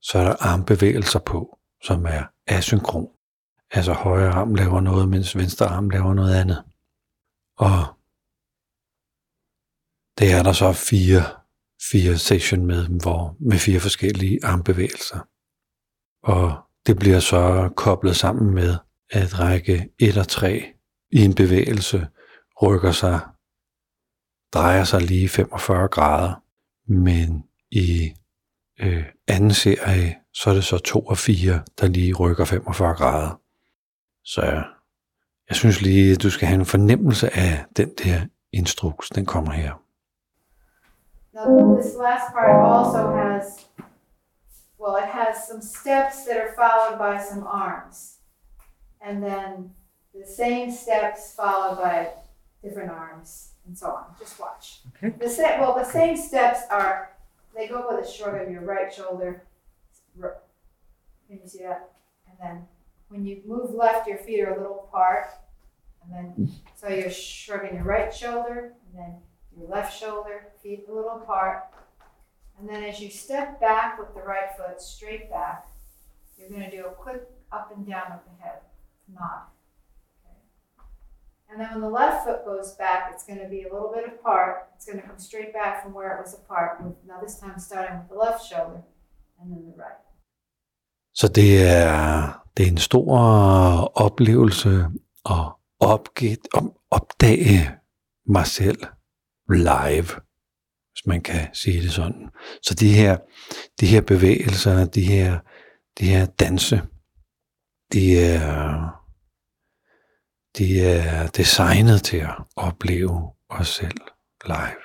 så 0.01 0.17
er 0.17 0.23
der 0.23 0.35
armbevægelser 0.39 1.19
på, 1.19 1.59
som 1.83 2.05
er 2.05 2.23
asynkron. 2.47 3.09
Altså 3.71 3.93
højre 3.93 4.31
arm 4.31 4.55
laver 4.55 4.81
noget, 4.81 5.09
mens 5.09 5.37
venstre 5.37 5.65
arm 5.65 5.89
laver 5.89 6.13
noget 6.13 6.35
andet. 6.35 6.63
Og 7.57 7.85
det 10.19 10.31
er 10.31 10.43
der 10.43 10.53
så 10.53 10.73
fire, 10.73 11.23
fire 11.91 12.17
session 12.17 12.65
med, 12.65 12.87
hvor, 13.01 13.35
med 13.39 13.57
fire 13.57 13.79
forskellige 13.79 14.39
armbevægelser. 14.45 15.19
Og 16.23 16.57
det 16.87 16.99
bliver 16.99 17.19
så 17.19 17.69
koblet 17.75 18.15
sammen 18.15 18.53
med, 18.53 18.75
at 19.11 19.39
række 19.39 19.89
1 19.99 20.17
og 20.17 20.27
3 20.27 20.63
i 21.11 21.25
en 21.25 21.35
bevægelse 21.35 22.07
rykker 22.61 22.91
sig, 22.91 23.19
drejer 24.53 24.83
sig 24.83 25.01
lige 25.01 25.29
45 25.29 25.87
grader, 25.87 26.33
men 26.91 27.43
i 27.71 28.13
øh, 28.79 29.05
anden 29.27 29.53
serie, 29.53 30.15
så 30.33 30.49
er 30.49 30.53
det 30.53 30.63
så 30.63 30.77
2 30.77 30.99
og 30.99 31.17
4, 31.17 31.63
der 31.79 31.87
lige 31.87 32.13
rykker 32.13 32.45
45 32.45 32.93
grader. 32.95 33.41
Så 34.23 34.41
jeg 35.49 35.55
synes 35.55 35.81
lige, 35.81 36.11
at 36.11 36.23
du 36.23 36.29
skal 36.29 36.47
have 36.47 36.59
en 36.59 36.65
fornemmelse 36.65 37.35
af 37.35 37.65
den 37.77 37.89
der 38.03 38.25
instruks, 38.53 39.09
den 39.09 39.25
kommer 39.25 39.51
her. 39.51 39.80
Now, 41.33 41.75
this 41.75 41.95
last 41.95 42.33
part 42.33 42.49
also 42.51 43.13
has, 43.15 43.65
well, 44.77 44.97
it 44.97 45.05
has 45.05 45.47
some 45.47 45.61
steps 45.61 46.25
that 46.25 46.37
are 46.37 46.53
followed 46.53 46.99
by 46.99 47.21
some 47.21 47.45
arms. 47.47 48.17
And 48.99 49.23
then 49.23 49.71
the 50.13 50.25
same 50.25 50.71
steps 50.71 51.33
followed 51.33 51.77
by 51.81 52.09
different 52.61 52.91
arms 52.91 53.53
and 53.65 53.77
so 53.77 53.87
on. 53.87 54.05
Just 54.19 54.39
watch. 54.39 54.81
Okay. 54.97 55.15
The 55.17 55.29
sa- 55.29 55.59
well, 55.59 55.73
the 55.73 55.85
same 55.85 56.17
steps 56.17 56.59
are, 56.69 57.13
they 57.55 57.67
go 57.67 57.87
with 57.89 58.05
a 58.05 58.11
shrug 58.11 58.41
of 58.41 58.51
your 58.51 58.61
right 58.61 58.93
shoulder. 58.93 59.43
Can 60.19 61.39
you 61.41 61.47
see 61.47 61.59
that? 61.63 61.91
And 62.27 62.37
then 62.41 62.65
when 63.07 63.25
you 63.25 63.41
move 63.45 63.71
left, 63.73 64.07
your 64.07 64.17
feet 64.17 64.41
are 64.41 64.53
a 64.53 64.57
little 64.57 64.89
apart. 64.89 65.27
And 66.03 66.13
then, 66.13 66.51
so 66.75 66.89
you're 66.89 67.09
shrugging 67.09 67.75
your 67.75 67.83
right 67.83 68.13
shoulder 68.13 68.73
and 68.87 68.99
then 68.99 69.15
your 69.57 69.67
left 69.69 69.97
shoulder, 69.97 70.47
feet 70.63 70.85
a 70.89 70.93
little 70.93 71.21
apart. 71.21 71.63
And 72.59 72.69
then 72.69 72.83
as 72.83 72.99
you 72.99 73.09
step 73.09 73.59
back 73.59 73.99
with 73.99 74.13
the 74.13 74.21
right 74.21 74.49
foot 74.57 74.81
straight 74.81 75.29
back, 75.29 75.65
you're 76.37 76.49
going 76.49 76.69
to 76.69 76.71
do 76.71 76.85
a 76.85 76.91
quick 76.91 77.23
up 77.51 77.71
and 77.75 77.85
down 77.85 78.11
of 78.11 78.19
the 78.25 78.43
head 78.43 78.59
nod. 79.13 79.43
Okay. 80.25 80.37
And 81.49 81.59
then 81.59 81.71
when 81.71 81.81
the 81.81 81.89
left 81.89 82.25
foot 82.25 82.45
goes 82.45 82.73
back, 82.75 83.11
it's 83.13 83.25
going 83.25 83.39
to 83.39 83.47
be 83.47 83.63
a 83.63 83.73
little 83.73 83.91
bit 83.93 84.05
apart. 84.07 84.69
It's 84.75 84.85
going 84.85 84.99
to 85.01 85.07
come 85.07 85.19
straight 85.19 85.53
back 85.53 85.83
from 85.83 85.93
where 85.93 86.17
it 86.17 86.21
was 86.21 86.33
apart. 86.33 86.81
Now 87.07 87.19
this 87.19 87.39
time 87.39 87.59
starting 87.59 87.97
with 87.99 88.09
the 88.09 88.15
left 88.15 88.47
shoulder 88.47 88.81
and 89.39 89.51
then 89.51 89.65
the 89.65 89.77
right. 89.77 89.97
Så 91.13 91.27
det 91.27 91.71
er, 91.71 92.43
det 92.57 92.63
er 92.67 92.71
en 92.71 92.77
stor 92.77 93.17
oplevelse 94.01 94.87
at 95.29 95.53
opgive, 95.79 96.37
op, 96.53 96.63
opdage 96.91 97.79
mig 98.25 98.47
selv 98.47 98.83
live, 99.51 100.07
hvis 100.91 101.05
man 101.05 101.21
kan 101.21 101.53
sige 101.53 101.81
det 101.81 101.91
sådan. 101.91 102.29
Så 102.61 102.73
de 102.73 102.93
her, 102.93 103.17
de 103.79 103.85
her 103.85 104.01
bevægelser, 104.01 104.85
de 104.85 105.01
her, 105.01 105.39
de 105.99 106.05
her 106.05 106.25
danse, 106.25 106.81
de 107.93 108.19
er, 108.19 108.87
de 110.57 110.85
er 110.85 111.27
designet 111.27 112.03
til 112.03 112.17
at 112.17 112.35
opleve 112.55 113.31
os 113.49 113.67
selv 113.67 114.01
live. 114.45 114.81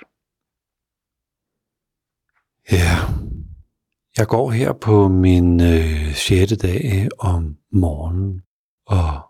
Ja, 2.72 2.96
jeg 4.16 4.26
går 4.26 4.50
her 4.50 4.72
på 4.72 5.08
min 5.08 5.60
øh, 5.60 6.14
6. 6.14 6.52
dag 6.62 7.08
om 7.18 7.56
morgenen 7.72 8.42
og, 8.86 9.20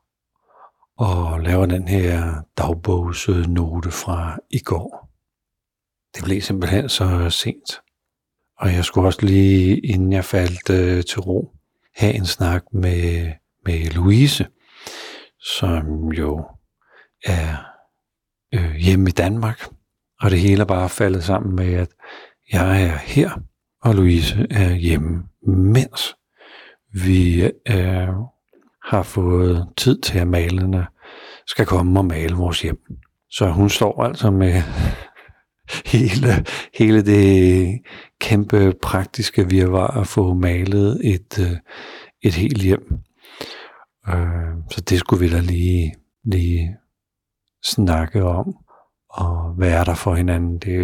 og 0.96 1.40
laver 1.40 1.66
den 1.66 1.88
her 1.88 2.42
dagbogsnote 2.56 3.90
fra 3.90 4.38
i 4.50 4.58
går. 4.58 5.05
Det 6.16 6.24
blev 6.24 6.40
simpelthen 6.40 6.88
så 6.88 7.30
sent. 7.30 7.80
Og 8.58 8.72
jeg 8.72 8.84
skulle 8.84 9.08
også 9.08 9.26
lige, 9.26 9.78
inden 9.78 10.12
jeg 10.12 10.24
faldt 10.24 10.70
øh, 10.70 11.04
til 11.04 11.20
ro, 11.20 11.52
have 11.96 12.14
en 12.14 12.26
snak 12.26 12.64
med, 12.72 13.32
med 13.66 13.90
Louise, 13.90 14.46
som 15.40 16.12
jo 16.12 16.44
er 17.24 17.56
øh, 18.54 18.74
hjemme 18.74 19.08
i 19.08 19.12
Danmark. 19.12 19.68
Og 20.20 20.30
det 20.30 20.40
hele 20.40 20.60
er 20.60 20.64
bare 20.64 20.88
faldet 20.88 21.24
sammen 21.24 21.56
med, 21.56 21.74
at 21.74 21.88
jeg 22.52 22.82
er 22.82 22.96
her, 22.96 23.30
og 23.82 23.94
Louise 23.94 24.46
er 24.50 24.74
hjemme, 24.74 25.22
mens 25.46 26.16
vi 26.92 27.42
øh, 27.44 28.08
har 28.84 29.02
fået 29.02 29.68
tid 29.76 30.00
til, 30.00 30.18
at 30.18 30.28
malerne 30.28 30.86
skal 31.46 31.66
komme 31.66 32.00
og 32.00 32.04
male 32.04 32.34
vores 32.34 32.62
hjem. 32.62 32.78
Så 33.30 33.50
hun 33.50 33.70
står 33.70 34.04
altså 34.04 34.30
med 34.30 34.62
hele, 35.86 36.44
hele 36.74 37.02
det 37.02 37.80
kæmpe 38.20 38.72
praktiske 38.82 39.48
virvar 39.48 39.86
at 40.00 40.06
få 40.06 40.34
malet 40.34 41.00
et, 41.04 41.38
øh, 41.40 41.56
et 42.22 42.34
helt 42.34 42.62
hjem. 42.62 42.98
Øh, 44.08 44.54
så 44.70 44.80
det 44.80 44.98
skulle 44.98 45.20
vi 45.20 45.32
da 45.32 45.40
lige, 45.40 45.94
lige 46.24 46.76
snakke 47.64 48.24
om, 48.24 48.56
og 49.10 49.54
være 49.58 49.84
der 49.84 49.94
for 49.94 50.14
hinanden. 50.14 50.58
Det 50.58 50.74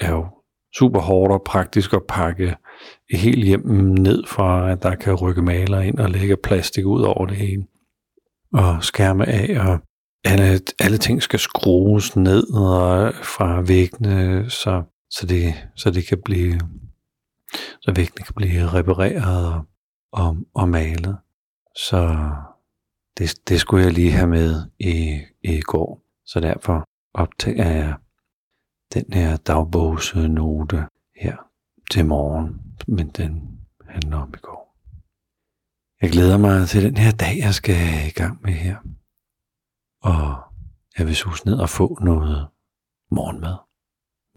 er 0.00 0.10
jo 0.10 0.26
super 0.74 1.00
hårdt 1.00 1.32
og 1.32 1.42
praktisk 1.46 1.92
at 1.92 2.02
pakke 2.08 2.56
et 3.10 3.18
helt 3.18 3.44
hjem 3.44 3.66
ned 3.98 4.26
fra, 4.26 4.70
at 4.70 4.82
der 4.82 4.94
kan 4.94 5.14
rykke 5.14 5.42
maler 5.42 5.80
ind 5.80 5.98
og 5.98 6.10
lægge 6.10 6.36
plastik 6.36 6.86
ud 6.86 7.02
over 7.02 7.26
det 7.26 7.36
hele. 7.36 7.66
Og 8.52 8.84
skærme 8.84 9.28
af, 9.28 9.60
og 9.68 9.80
alle, 10.24 10.60
alle 10.78 10.98
ting 10.98 11.22
skal 11.22 11.38
skrues 11.38 12.16
ned 12.16 12.54
og 12.54 13.14
fra 13.14 13.60
væggene, 13.60 14.50
så, 14.50 14.82
så, 15.10 15.26
det, 15.26 15.68
så 15.76 15.90
det 15.90 16.06
kan 16.06 16.22
blive, 16.24 16.60
så 17.80 17.92
væggene 17.96 18.24
kan 18.24 18.34
blive 18.36 18.68
repareret 18.68 19.64
og, 20.12 20.36
og, 20.54 20.68
malet. 20.68 21.18
Så 21.76 22.28
det, 23.18 23.48
det 23.48 23.60
skulle 23.60 23.84
jeg 23.84 23.92
lige 23.92 24.12
have 24.12 24.26
med 24.28 24.70
i, 24.78 25.20
i 25.42 25.60
går. 25.60 26.00
Så 26.26 26.40
derfor 26.40 26.84
optager 27.14 27.72
jeg 27.72 27.94
den 28.94 29.12
her 29.12 29.36
dagbogsnote 29.36 30.86
her 31.16 31.36
til 31.90 32.06
morgen, 32.06 32.60
men 32.88 33.08
den 33.08 33.58
handler 33.88 34.16
om 34.16 34.34
i 34.34 34.40
går. 34.42 34.62
Jeg 36.02 36.10
glæder 36.10 36.38
mig 36.38 36.68
til 36.68 36.82
den 36.82 36.96
her 36.96 37.10
dag, 37.10 37.38
jeg 37.38 37.54
skal 37.54 38.06
i 38.06 38.10
gang 38.10 38.42
med 38.42 38.52
her. 38.52 38.76
Og 40.02 40.36
jeg 40.98 41.06
vil 41.06 41.16
sus 41.16 41.44
ned 41.44 41.58
og 41.58 41.68
få 41.68 41.98
noget 42.00 42.48
morgenmad. 43.10 43.56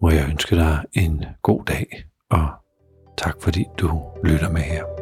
Må 0.02 0.10
jeg 0.10 0.28
ønske 0.30 0.56
dig 0.56 0.84
en 0.92 1.24
god 1.42 1.64
dag, 1.64 1.86
og 2.30 2.48
tak 3.18 3.42
fordi 3.42 3.64
du 3.78 4.02
lytter 4.24 4.50
med 4.50 4.62
her. 4.62 4.95